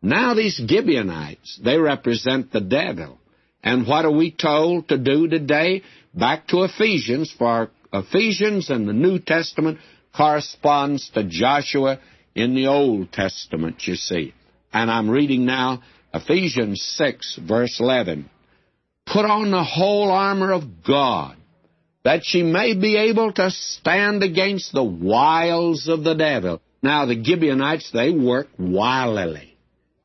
[0.00, 3.18] Now these Gibeonites, they represent the devil.
[3.62, 5.82] And what are we told to do today?
[6.14, 9.78] Back to Ephesians, for Ephesians in the New Testament
[10.16, 12.00] corresponds to Joshua
[12.34, 14.34] in the Old Testament, you see.
[14.72, 15.82] And I'm reading now
[16.14, 18.28] Ephesians 6, verse 11.
[19.06, 21.36] Put on the whole armor of God,
[22.04, 26.60] that ye may be able to stand against the wiles of the devil.
[26.82, 29.56] Now, the Gibeonites, they work wilily.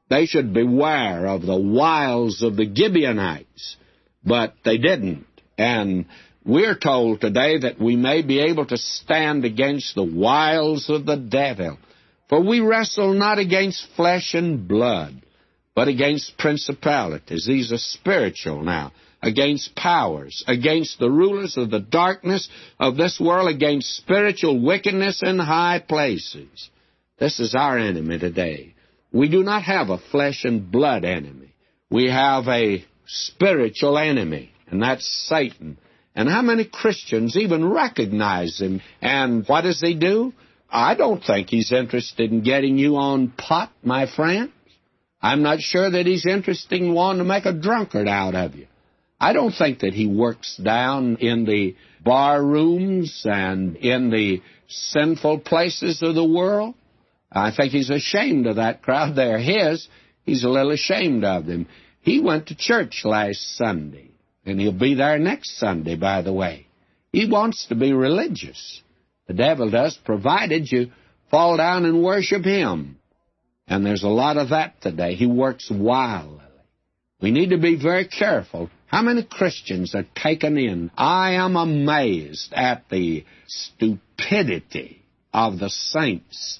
[0.10, 3.78] They should beware of the wiles of the Gibeonites,
[4.24, 5.26] but they didn't.
[5.58, 6.06] And
[6.48, 11.18] we're told today that we may be able to stand against the wiles of the
[11.18, 11.78] devil.
[12.30, 15.22] For we wrestle not against flesh and blood,
[15.76, 17.46] but against principalities.
[17.46, 18.94] These are spiritual now.
[19.22, 22.48] Against powers, against the rulers of the darkness
[22.80, 26.70] of this world, against spiritual wickedness in high places.
[27.20, 28.76] This is our enemy today.
[29.12, 31.56] We do not have a flesh and blood enemy.
[31.90, 35.78] We have a spiritual enemy, and that's Satan.
[36.18, 38.82] And how many Christians even recognize him?
[39.04, 40.34] And what does he do?
[40.68, 44.52] I don't think he's interested in getting you on pot, my friends.
[45.22, 48.66] I'm not sure that he's interested in wanting to make a drunkard out of you.
[49.20, 55.42] I don't think that he works down in the bar rooms and in the sinful
[55.42, 56.74] places of the world.
[57.32, 59.16] I think he's ashamed of that crowd.
[59.16, 59.88] They're his.
[60.24, 61.68] He's a little ashamed of them.
[62.02, 64.10] He went to church last Sunday.
[64.48, 66.68] And he'll be there next Sunday, by the way.
[67.12, 68.82] He wants to be religious.
[69.28, 70.92] The devil does, provided you
[71.30, 72.98] fall down and worship him.
[73.68, 75.16] And there's a lot of that today.
[75.16, 76.40] He works wildly.
[77.22, 78.70] We need to be very careful.
[78.86, 80.92] How many Christians are taken in?
[80.96, 85.02] I am amazed at the stupidity
[85.34, 86.60] of the saints.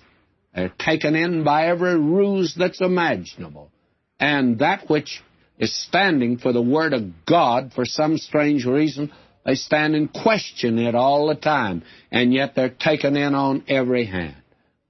[0.54, 3.72] They're taken in by every ruse that's imaginable.
[4.20, 5.22] And that which
[5.58, 9.12] is standing for the Word of God for some strange reason.
[9.46, 14.06] They stand and question it all the time, and yet they're taken in on every
[14.06, 14.36] hand.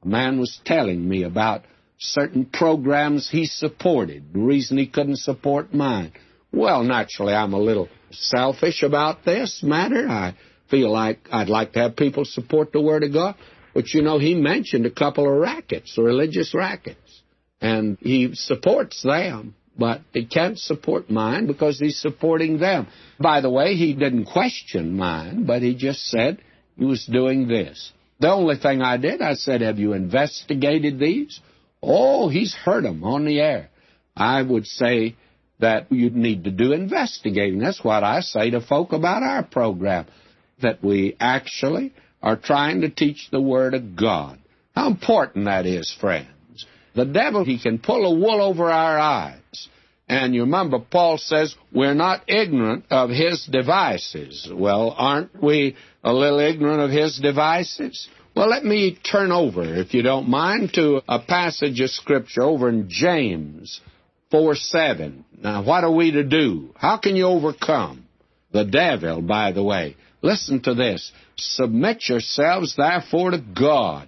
[0.04, 1.64] A man was telling me about
[2.00, 6.12] certain programs he supported, the reason he couldn't support mine.
[6.52, 10.08] Well, naturally, I'm a little selfish about this matter.
[10.08, 10.36] I
[10.70, 13.36] feel like I'd like to have people support the Word of God.
[13.74, 17.22] But you know, he mentioned a couple of rackets, religious rackets,
[17.62, 22.88] and he supports them but he can't support mine because he's supporting them.
[23.20, 26.40] By the way, he didn't question mine, but he just said
[26.78, 27.92] he was doing this.
[28.20, 31.40] The only thing I did, I said, Have you investigated these?
[31.82, 33.70] Oh, he's heard them on the air.
[34.16, 35.16] I would say
[35.60, 37.60] that you'd need to do investigating.
[37.60, 40.08] That's what I say to folk about our program,
[40.62, 44.40] that we actually are trying to teach the Word of God.
[44.76, 46.28] How important that is, friends.
[46.98, 49.70] The devil, he can pull a wool over our eyes.
[50.10, 54.50] And you remember, Paul says, we're not ignorant of his devices.
[54.52, 58.10] Well, aren't we a little ignorant of his devices?
[58.36, 62.68] Well, let me turn over, if you don't mind, to a passage of Scripture over
[62.68, 63.80] in James
[64.32, 65.24] 4 7.
[65.44, 66.74] Now, what are we to do?
[66.76, 68.06] How can you overcome
[68.52, 69.98] the devil, by the way?
[70.24, 71.12] Listen to this.
[71.36, 74.08] Submit yourselves, therefore, to God.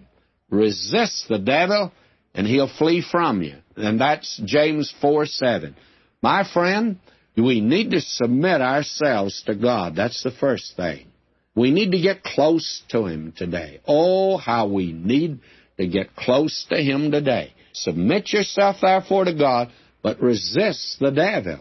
[0.50, 1.92] Resist the devil,
[2.40, 3.58] and he'll flee from you.
[3.76, 5.76] And that's James 4 7.
[6.22, 6.98] My friend,
[7.36, 9.98] we need to submit ourselves to God.
[9.98, 11.08] That's the first thing.
[11.54, 13.82] We need to get close to Him today.
[13.86, 15.42] Oh, how we need
[15.78, 17.54] to get close to Him today.
[17.74, 19.70] Submit yourself, therefore, to God,
[20.02, 21.60] but resist the devil.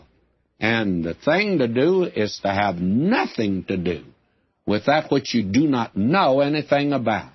[0.61, 4.05] And the thing to do is to have nothing to do
[4.65, 7.33] with that which you do not know anything about.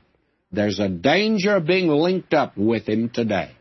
[0.54, 3.52] There's a danger of being linked up with him today.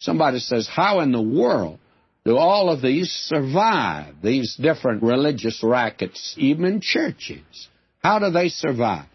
[0.00, 1.78] Somebody says, How in the world
[2.24, 7.68] do all of these survive, these different religious rackets, even in churches?
[8.02, 9.06] How do they survive?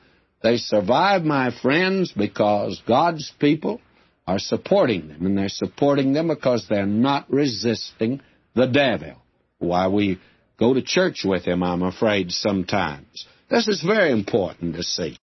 [0.41, 3.81] They survive, my friends, because God's people
[4.25, 8.21] are supporting them, and they're supporting them because they're not resisting
[8.55, 9.21] the devil.
[9.59, 10.19] Why we
[10.57, 13.27] go to church with him, I'm afraid, sometimes.
[13.49, 15.17] This is very important to see.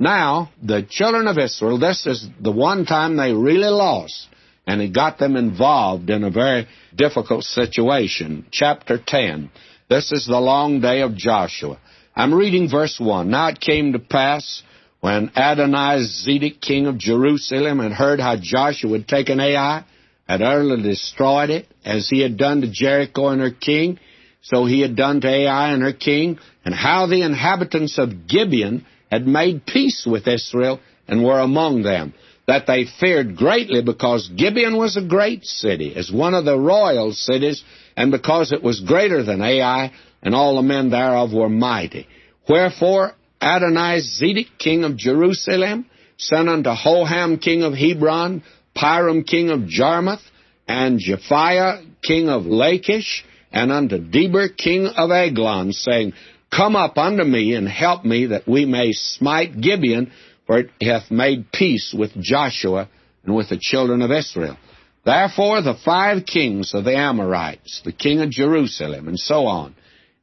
[0.00, 4.28] Now, the children of Israel, this is the one time they really lost,
[4.66, 6.66] and it got them involved in a very
[6.96, 8.46] difficult situation.
[8.50, 9.50] Chapter 10.
[9.90, 11.78] This is the long day of Joshua.
[12.16, 13.28] I'm reading verse 1.
[13.28, 14.62] Now it came to pass,
[15.00, 19.84] when Adoni-Zedek, king of Jerusalem, had heard how Joshua had taken Ai,
[20.26, 23.98] had utterly destroyed it, as he had done to Jericho and her king,
[24.40, 28.86] so he had done to Ai and her king, and how the inhabitants of Gibeon
[29.10, 32.14] had made peace with Israel and were among them,
[32.46, 37.12] that they feared greatly because Gibeon was a great city, as one of the royal
[37.12, 37.62] cities,
[37.96, 39.92] and because it was greater than Ai,
[40.22, 42.06] and all the men thereof were mighty.
[42.48, 45.86] Wherefore Adoni-Zedek, king of Jerusalem,
[46.18, 48.42] sent unto Hoham, king of Hebron,
[48.76, 50.20] Piram, king of Jarmuth,
[50.68, 56.12] and Japhia, king of Lachish, and unto Debir, king of Eglon, saying,
[56.54, 60.10] Come up unto me and help me that we may smite Gibeon,
[60.46, 62.88] for it hath made peace with Joshua
[63.24, 64.56] and with the children of Israel.
[65.04, 69.74] Therefore the five kings of the Amorites, the king of Jerusalem, and so on,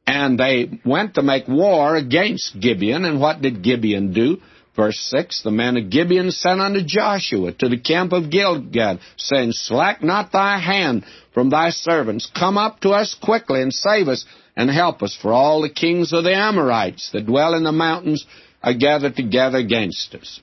[0.06, 4.38] and they went to make war against Gibeon, and what did Gibeon do?
[4.76, 9.50] Verse 6 The men of Gibeon sent unto Joshua to the camp of Gilgal, saying,
[9.52, 12.30] Slack not thy hand from thy servants.
[12.38, 14.24] Come up to us quickly and save us
[14.58, 18.26] and help us, for all the kings of the Amorites that dwell in the mountains
[18.62, 20.40] are gathered together against us.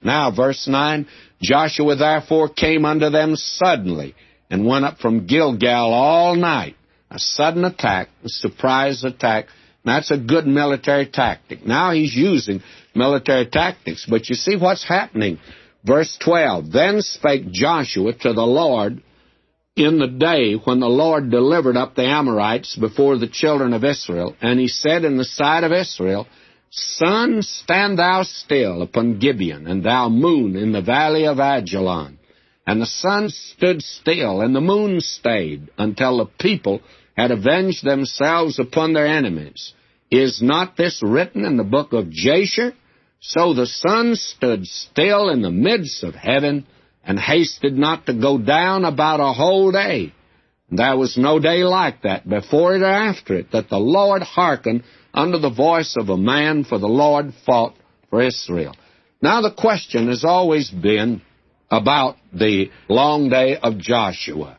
[0.00, 1.06] Now, verse 9
[1.42, 4.14] Joshua therefore came unto them suddenly
[4.48, 6.76] and went up from Gilgal all night.
[7.10, 9.46] A sudden attack, a surprise attack
[9.84, 11.66] that's a good military tactic.
[11.66, 12.62] Now he's using
[12.94, 14.06] military tactics.
[14.08, 15.38] But you see what's happening.
[15.84, 19.02] Verse 12 Then spake Joshua to the Lord
[19.76, 24.36] in the day when the Lord delivered up the Amorites before the children of Israel,
[24.40, 26.28] and he said in the sight of Israel,
[26.70, 32.18] Sun, stand thou still upon Gibeon, and thou moon in the valley of Ajalon.
[32.66, 36.80] And the sun stood still, and the moon stayed, until the people
[37.16, 39.72] had avenged themselves upon their enemies.
[40.10, 42.74] Is not this written in the book of Jasher?
[43.20, 46.66] So the sun stood still in the midst of heaven
[47.06, 50.12] and hasted not to go down about a whole day.
[50.70, 54.84] There was no day like that before it or after it that the Lord hearkened
[55.12, 57.74] unto the voice of a man, for the Lord fought
[58.10, 58.74] for Israel.
[59.22, 61.22] Now the question has always been
[61.70, 64.58] about the long day of Joshua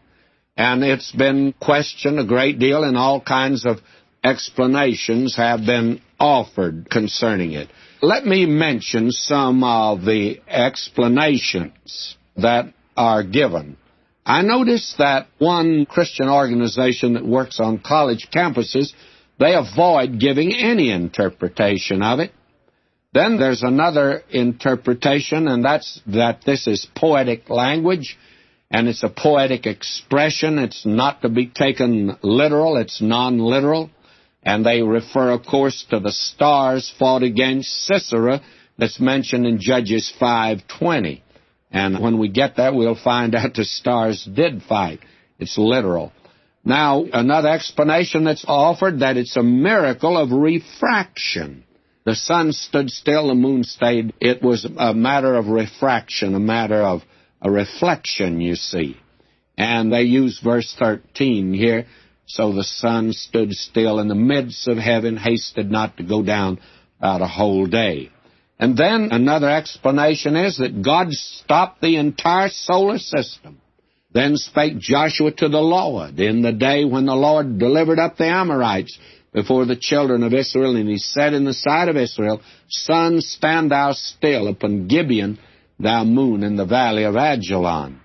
[0.58, 3.78] and it's been questioned a great deal, and all kinds of
[4.24, 7.70] explanations have been offered concerning it.
[8.02, 13.78] Let me mention some of the explanations that are given.
[14.26, 18.94] I noticed that one Christian organization that works on college campuses,
[19.40, 22.32] they avoid giving any interpretation of it.
[23.14, 28.18] Then there's another interpretation, and that's that this is poetic language
[28.72, 30.58] and it's a poetic expression.
[30.58, 33.90] It's not to be taken literal, it's non literal.
[34.44, 38.42] And they refer, of course, to the stars fought against Sisera
[38.78, 41.22] that's mentioned in Judges 5.20.
[41.76, 45.02] And when we get there, we'll find out the stars did fight.
[45.40, 46.14] It's literal.
[46.64, 51.66] Now, another explanation that's offered that it's a miracle of refraction.
[52.06, 54.14] The sun stood still, the moon stayed.
[54.22, 57.02] It was a matter of refraction, a matter of
[57.42, 58.96] a reflection, you see.
[59.58, 61.88] And they use verse 13 here.
[62.26, 66.60] So the sun stood still in the midst of heaven, hasted not to go down
[67.00, 68.12] about a whole day.
[68.58, 73.62] And then another explanation is that God stopped the entire solar system.
[74.14, 78.28] Then spake Joshua to the Lord in the day when the Lord delivered up the
[78.28, 78.98] Amorites
[79.34, 83.72] before the children of Israel, and he said in the sight of Israel, Sun, stand
[83.72, 85.38] thou still upon Gibeon,
[85.78, 88.00] thou moon in the valley of Ajalon.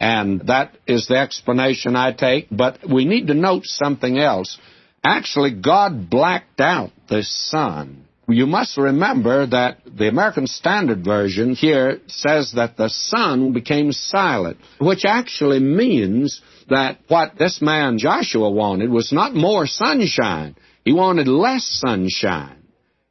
[0.00, 4.58] And that is the explanation I take, but we need to note something else.
[5.04, 8.08] Actually, God blacked out the sun.
[8.28, 14.58] You must remember that the American Standard Version here says that the sun became silent,
[14.78, 20.54] which actually means that what this man Joshua wanted was not more sunshine.
[20.84, 22.62] He wanted less sunshine.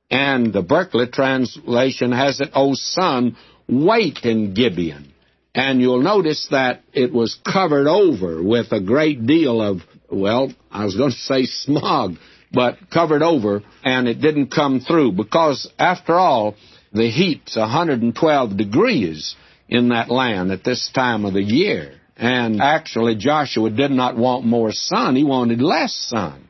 [0.09, 3.35] And the Berkeley translation has it, O sun,
[3.67, 5.13] wait in Gibeon.
[5.53, 10.85] And you'll notice that it was covered over with a great deal of, well, I
[10.85, 12.15] was going to say smog,
[12.53, 16.55] but covered over, and it didn't come through because, after all,
[16.93, 19.35] the heat's 112 degrees
[19.69, 21.93] in that land at this time of the year.
[22.17, 26.49] And actually, Joshua did not want more sun, he wanted less sun.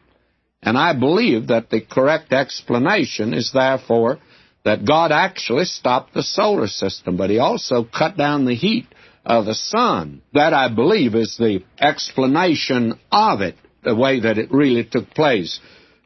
[0.64, 4.20] And I believe that the correct explanation is therefore
[4.64, 8.86] that God actually stopped the solar system, but He also cut down the heat
[9.26, 10.22] of the sun.
[10.34, 15.60] That, I believe, is the explanation of it, the way that it really took place.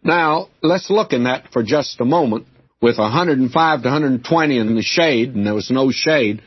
[0.05, 2.45] Now, let's look in that for just a moment.
[2.79, 6.43] With 105 to 120 in the shade, and there was no shade,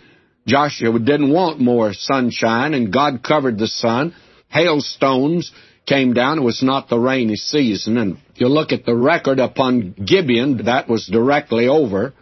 [0.46, 4.14] Joshua didn't want more sunshine, and God covered the sun.
[4.48, 5.50] Hailstones
[5.86, 6.38] came down.
[6.38, 7.96] It was not the rainy season.
[7.96, 12.14] And if you look at the record upon Gibeon, that was directly over.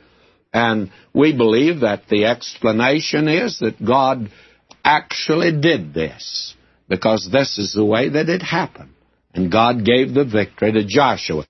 [0.55, 4.31] And we believe that the explanation is that God
[4.83, 6.55] actually did this
[6.89, 8.95] because this is the way that it happened.
[9.37, 11.45] And God gave the victory to Joshua.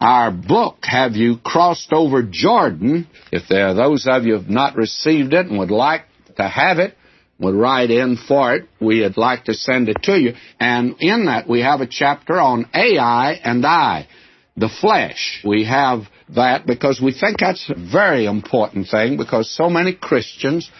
[0.00, 3.08] Our book, Have You Crossed Over Jordan?
[3.32, 6.02] If there are those of you who have not received it and would like
[6.36, 6.94] to have it,
[7.40, 10.34] would write in for it, we'd like to send it to you.
[10.60, 14.06] And in that, we have a chapter on Ai and I,
[14.56, 15.42] the flesh.
[15.44, 16.02] We have
[16.36, 20.70] that because we think that's a very important thing because so many Christians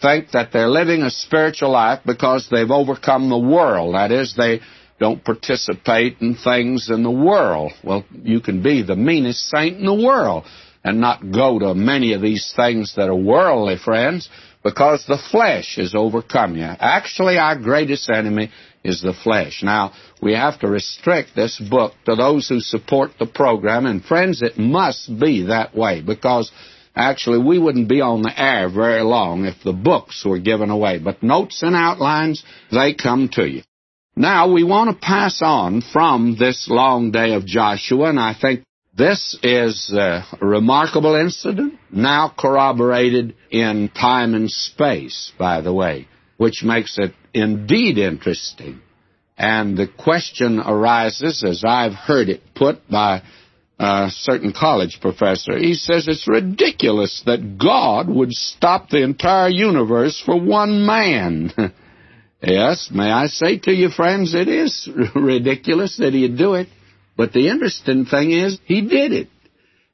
[0.00, 3.94] think that they're living a spiritual life because they've overcome the world.
[3.94, 4.60] That is, they
[4.98, 7.72] don't participate in things in the world.
[7.84, 10.44] Well, you can be the meanest saint in the world
[10.82, 14.28] and not go to many of these things that are worldly, friends,
[14.62, 16.64] because the flesh has overcome you.
[16.64, 18.50] Actually, our greatest enemy
[18.84, 19.62] is the flesh.
[19.62, 19.92] Now,
[20.22, 24.58] we have to restrict this book to those who support the program, and friends, it
[24.58, 26.50] must be that way because
[26.94, 30.98] actually we wouldn't be on the air very long if the books were given away.
[30.98, 33.62] But notes and outlines, they come to you.
[34.18, 38.64] Now, we want to pass on from this long day of Joshua, and I think
[38.96, 46.62] this is a remarkable incident, now corroborated in time and space, by the way, which
[46.64, 48.80] makes it indeed interesting.
[49.36, 53.22] And the question arises, as I've heard it put by
[53.78, 60.22] a certain college professor, he says it's ridiculous that God would stop the entire universe
[60.24, 61.52] for one man.
[62.42, 66.68] Yes, may I say to you, friends, it is ridiculous that he'd do it.
[67.16, 69.28] But the interesting thing is, he did it.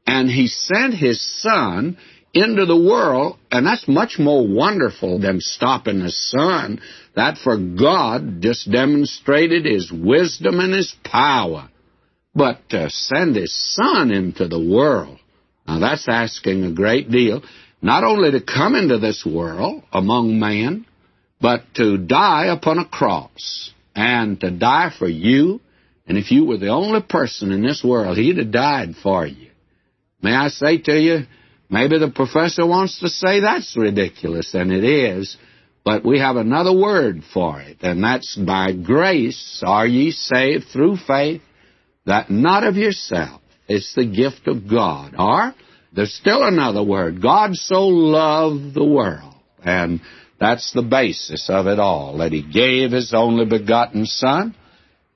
[0.07, 1.97] And he sent his son
[2.35, 6.81] into the world, and that's much more wonderful than stopping the sun.
[7.15, 11.69] That for God just demonstrated his wisdom and his power.
[12.35, 15.19] But to send his son into the world,
[15.69, 17.43] now that's asking a great deal.
[17.83, 20.87] Not only to come into this world among man,
[21.43, 25.61] but to die upon a cross and to die for you.
[26.07, 29.51] And if you were the only person in this world, he'd have died for you.
[30.23, 31.27] May I say to you,
[31.69, 35.37] maybe the professor wants to say that's ridiculous, and it is,
[35.85, 40.97] but we have another word for it, and that's by grace are ye saved through
[40.97, 41.43] faith,
[42.07, 43.41] that not of yourself.
[43.67, 45.15] It's the gift of God.
[45.19, 45.55] Or,
[45.93, 47.21] there's still another word.
[47.21, 49.35] God so loved the world.
[49.65, 50.01] And
[50.43, 54.55] that's the basis of it all, that he gave his only begotten Son,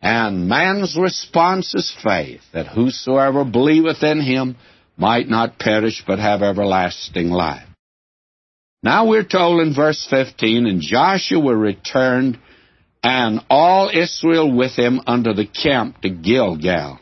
[0.01, 4.57] and man's response is faith, that whosoever believeth in him
[4.97, 7.67] might not perish but have everlasting life.
[8.83, 12.39] Now we're told in verse 15, And Joshua returned,
[13.03, 17.01] and all Israel with him unto the camp to Gilgal.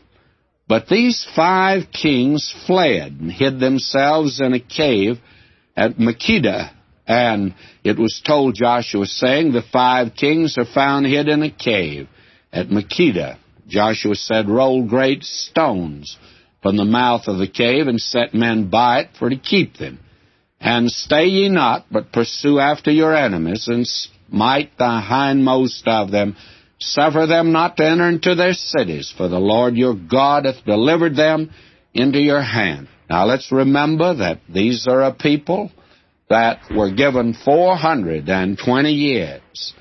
[0.67, 5.17] But these five kings fled and hid themselves in a cave
[5.77, 6.71] at Makkedah,
[7.07, 7.53] and
[7.83, 12.07] it was told Joshua, saying, The five kings are found hid in a cave
[12.51, 13.37] at Makkedah.
[13.67, 16.17] Joshua said, Roll great stones
[16.61, 19.99] from the mouth of the cave, and set men by it for to keep them.
[20.59, 26.35] And stay ye not, but pursue after your enemies, and smite the hindmost of them.
[26.79, 31.15] Suffer them not to enter into their cities, for the Lord your God hath delivered
[31.15, 31.51] them
[31.93, 32.87] into your hand.
[33.09, 35.71] Now let's remember that these are a people
[36.29, 39.73] that were given 420 years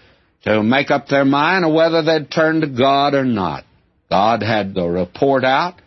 [0.45, 3.65] to make up their mind on whether they'd turn to God or not.
[4.11, 5.81] God had the report out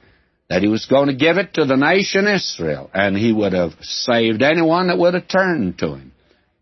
[0.50, 3.74] that He was going to give it to the nation Israel, and He would have
[3.82, 6.12] saved anyone that would have turned to Him.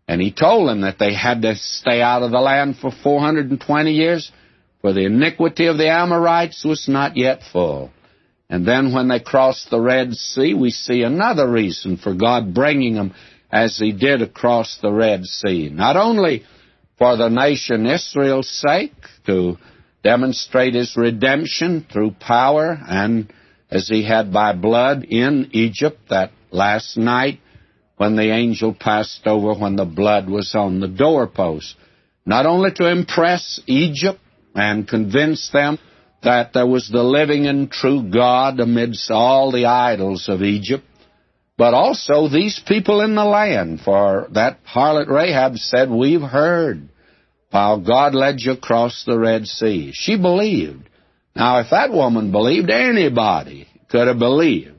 [0.06, 3.92] And He told them that they had to stay out of the land for 420
[3.92, 4.30] years,
[4.80, 7.90] for the iniquity of the Amorites was not yet full.
[8.48, 12.94] And then when they crossed the Red Sea, we see another reason for God bringing
[12.94, 13.14] them
[13.50, 15.68] as he did across the Red Sea.
[15.70, 16.44] Not only
[16.98, 18.94] for the nation Israel's sake,
[19.26, 19.56] to
[20.02, 23.32] demonstrate his redemption through power, and
[23.70, 27.40] as he had by blood in Egypt that last night
[27.96, 31.74] when the angel passed over when the blood was on the doorpost.
[32.24, 34.20] Not only to impress Egypt
[34.54, 35.78] and convince them
[36.22, 40.84] that there was the living and true God amidst all the idols of Egypt,
[41.58, 43.80] but also these people in the land.
[43.80, 46.88] For that harlot Rahab said, We've heard
[47.50, 49.92] how God led you across the Red Sea.
[49.94, 50.88] She believed
[51.34, 54.76] Now, if that woman believed, anybody could have believed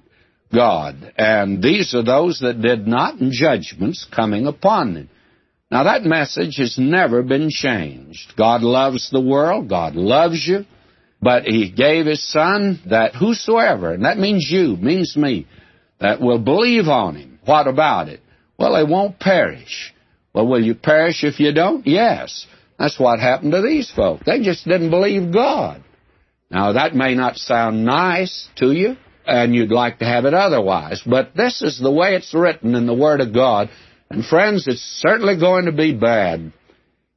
[0.53, 1.13] God.
[1.17, 5.09] And these are those that did not, and judgments coming upon them.
[5.69, 8.33] Now, that message has never been changed.
[8.37, 9.69] God loves the world.
[9.69, 10.65] God loves you.
[11.21, 15.47] But He gave His Son that whosoever, and that means you, means me,
[15.99, 17.39] that will believe on Him.
[17.45, 18.21] What about it?
[18.57, 19.93] Well, they won't perish.
[20.33, 21.85] Well, will you perish if you don't?
[21.87, 22.45] Yes.
[22.77, 24.21] That's what happened to these folk.
[24.25, 25.83] They just didn't believe God.
[26.49, 28.95] Now, that may not sound nice to you,
[29.25, 32.85] and you'd like to have it otherwise, but this is the way it's written in
[32.85, 33.69] the Word of God.
[34.09, 36.53] And friends, it's certainly going to be bad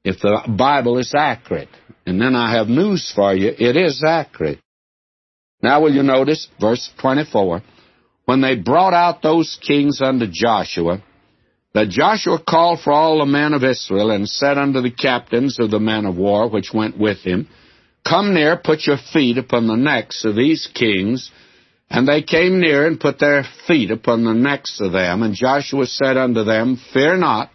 [0.03, 1.69] if the Bible is accurate.
[2.07, 3.53] And then I have news for you.
[3.57, 4.59] It is accurate.
[5.63, 7.63] Now will you notice verse 24?
[8.31, 11.03] When they brought out those kings unto Joshua,
[11.75, 15.73] that Joshua called for all the men of Israel and said unto the captains of
[15.73, 17.49] the men of war which went with him,
[18.07, 21.33] Come near, put your feet upon the necks of these kings.
[21.91, 25.25] And they came near and put their feet upon the necks of them.
[25.25, 27.51] And Joshua said unto them, Fear not,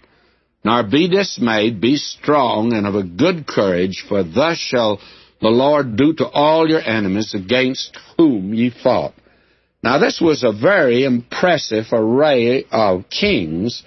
[0.65, 4.99] nor be dismayed, be strong and of a good courage, for thus shall
[5.39, 9.13] the Lord do to all your enemies against whom ye fought.
[9.85, 13.83] Now this was a very impressive array of kings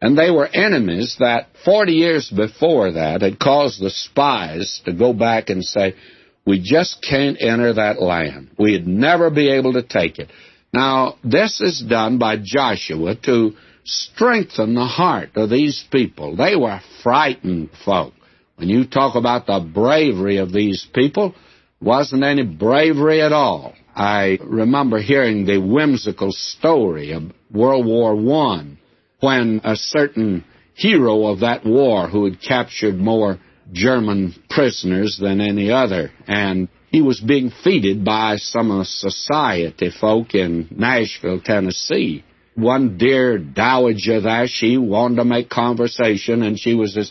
[0.00, 5.12] and they were enemies that 40 years before that had caused the spies to go
[5.12, 5.94] back and say,
[6.46, 8.50] we just can't enter that land.
[8.58, 10.30] We'd never be able to take it.
[10.72, 13.52] Now, this is done by Joshua to
[13.84, 16.34] strengthen the heart of these people.
[16.34, 18.14] They were frightened folk.
[18.56, 21.34] When you talk about the bravery of these people,
[21.80, 23.74] wasn't any bravery at all.
[23.94, 28.78] I remember hearing the whimsical story of World War One
[29.20, 30.44] when a certain
[30.74, 33.38] hero of that war who had captured more
[33.72, 39.90] German prisoners than any other, and he was being feted by some of the society
[39.90, 42.24] folk in Nashville, Tennessee.
[42.54, 47.10] One dear dowager there, she wanted to make conversation, and she was as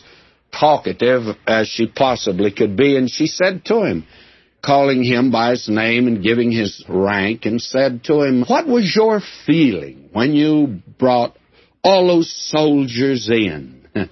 [0.52, 4.06] talkative as she possibly could be, and she said to him,
[4.64, 8.92] calling him by his name and giving his rank, and said to him, What was
[8.94, 11.36] your feeling when you brought
[11.82, 13.80] all those soldiers in.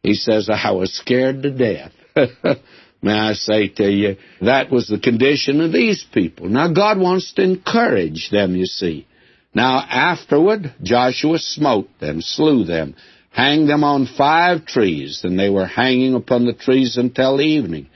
[0.00, 1.90] He says, I was scared to death.
[3.02, 6.48] May I say to you, that was the condition of these people.
[6.48, 9.08] Now, God wants to encourage them, you see.
[9.52, 12.94] Now, afterward, Joshua smote them, slew them,
[13.30, 17.88] hanged them on five trees, and they were hanging upon the trees until evening.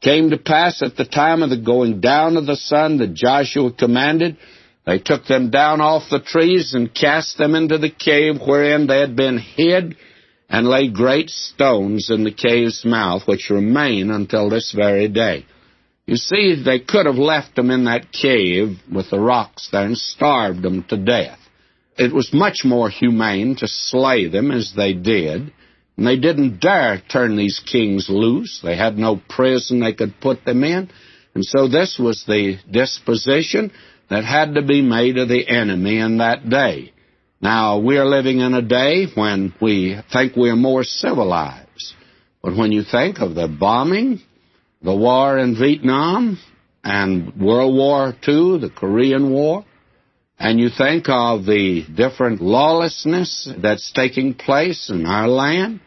[0.00, 3.72] Came to pass at the time of the going down of the sun that Joshua
[3.72, 4.36] commanded,
[4.86, 9.00] they took them down off the trees and cast them into the cave wherein they
[9.00, 9.96] had been hid,
[10.48, 15.44] and laid great stones in the cave's mouth, which remain until this very day.
[16.06, 19.98] You see, they could have left them in that cave with the rocks there and
[19.98, 21.38] starved them to death.
[21.98, 25.52] It was much more humane to slay them as they did,
[25.98, 28.60] and they didn't dare turn these kings loose.
[28.62, 30.90] They had no prison they could put them in.
[31.34, 33.72] And so this was the disposition
[34.08, 36.92] that had to be made of the enemy in that day.
[37.40, 41.94] Now, we are living in a day when we think we are more civilized.
[42.42, 44.20] But when you think of the bombing,
[44.80, 46.38] the war in Vietnam,
[46.84, 49.64] and World War II, the Korean War,
[50.38, 55.80] and you think of the different lawlessness that's taking place in our land,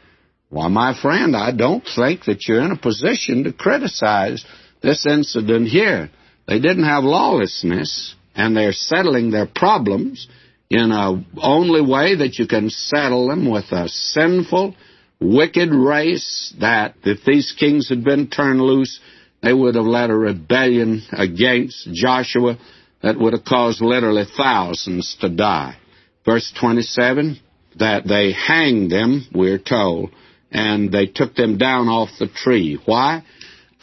[0.52, 4.46] well, my friend, I don't think that you're in a position to criticize
[4.84, 6.10] this incident here.
[6.46, 10.28] They didn't have lawlessness, and they're settling their problems
[10.70, 14.76] in a only way that you can settle them with a sinful,
[15.22, 19.00] wicked race that if these kings had been turned loose,
[19.42, 22.58] they would have led a rebellion against Joshua
[23.02, 25.78] that would have caused literally thousands to die.
[26.26, 27.40] Verse 27,
[27.80, 30.12] that they hanged them, we're told,
[30.52, 32.80] and they took them down off the tree.
[32.86, 33.24] Why?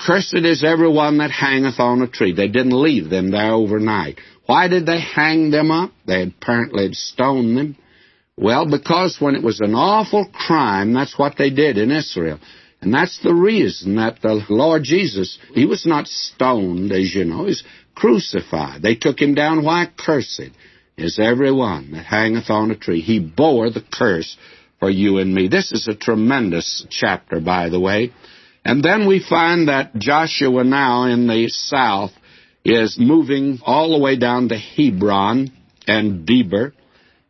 [0.06, 2.32] Cursed is every one that hangeth on a tree.
[2.32, 4.18] They didn't leave them there overnight.
[4.46, 5.92] Why did they hang them up?
[6.06, 7.76] They apparently had stoned them.
[8.36, 12.38] Well, because when it was an awful crime, that's what they did in Israel.
[12.80, 17.46] And that's the reason that the Lord Jesus, he was not stoned, as you know,
[17.46, 17.64] he's
[17.96, 18.82] crucified.
[18.82, 19.64] They took him down.
[19.64, 19.86] Why?
[19.98, 20.50] Cursed
[20.96, 23.00] is every one that hangeth on a tree.
[23.00, 24.36] He bore the curse
[24.78, 25.48] for you and me.
[25.48, 28.12] This is a tremendous chapter, by the way.
[28.64, 32.12] And then we find that Joshua now in the south
[32.64, 35.52] is moving all the way down to Hebron
[35.86, 36.72] and Debir.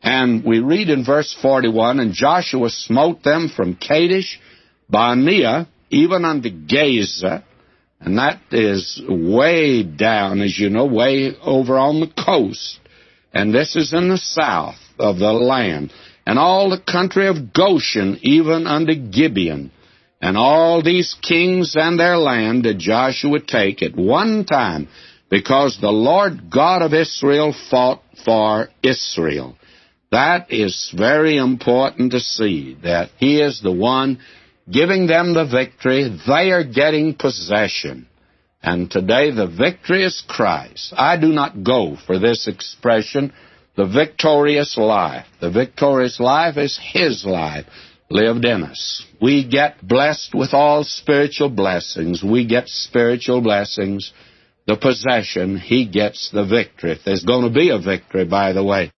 [0.03, 4.41] And we read in verse 41, And Joshua smote them from Kadesh,
[4.89, 7.45] Barnea, even unto Gaza,
[8.01, 12.81] And that is way down, as you know, way over on the coast.
[13.33, 15.93] And this is in the south of the land.
[16.29, 19.71] And all the country of Goshen, even unto Gibeon.
[20.21, 24.89] And all these kings and their land did Joshua take at one time,
[25.31, 29.57] because the Lord God of Israel fought for Israel.
[30.11, 34.19] That is very important to see, that He is the one
[34.71, 36.15] giving them the victory.
[36.27, 38.07] They are getting possession.
[38.63, 40.93] And today the victory is Christ.
[40.95, 43.33] I do not go for this expression,
[43.79, 45.25] the victorious life.
[45.41, 47.65] The victorious life is His life
[48.11, 49.07] lived in us.
[49.21, 52.21] We get blessed with all spiritual blessings.
[52.21, 54.13] We get spiritual blessings.
[54.67, 56.99] The possession, He gets the victory.
[57.05, 58.91] There's going to be a victory, by the way.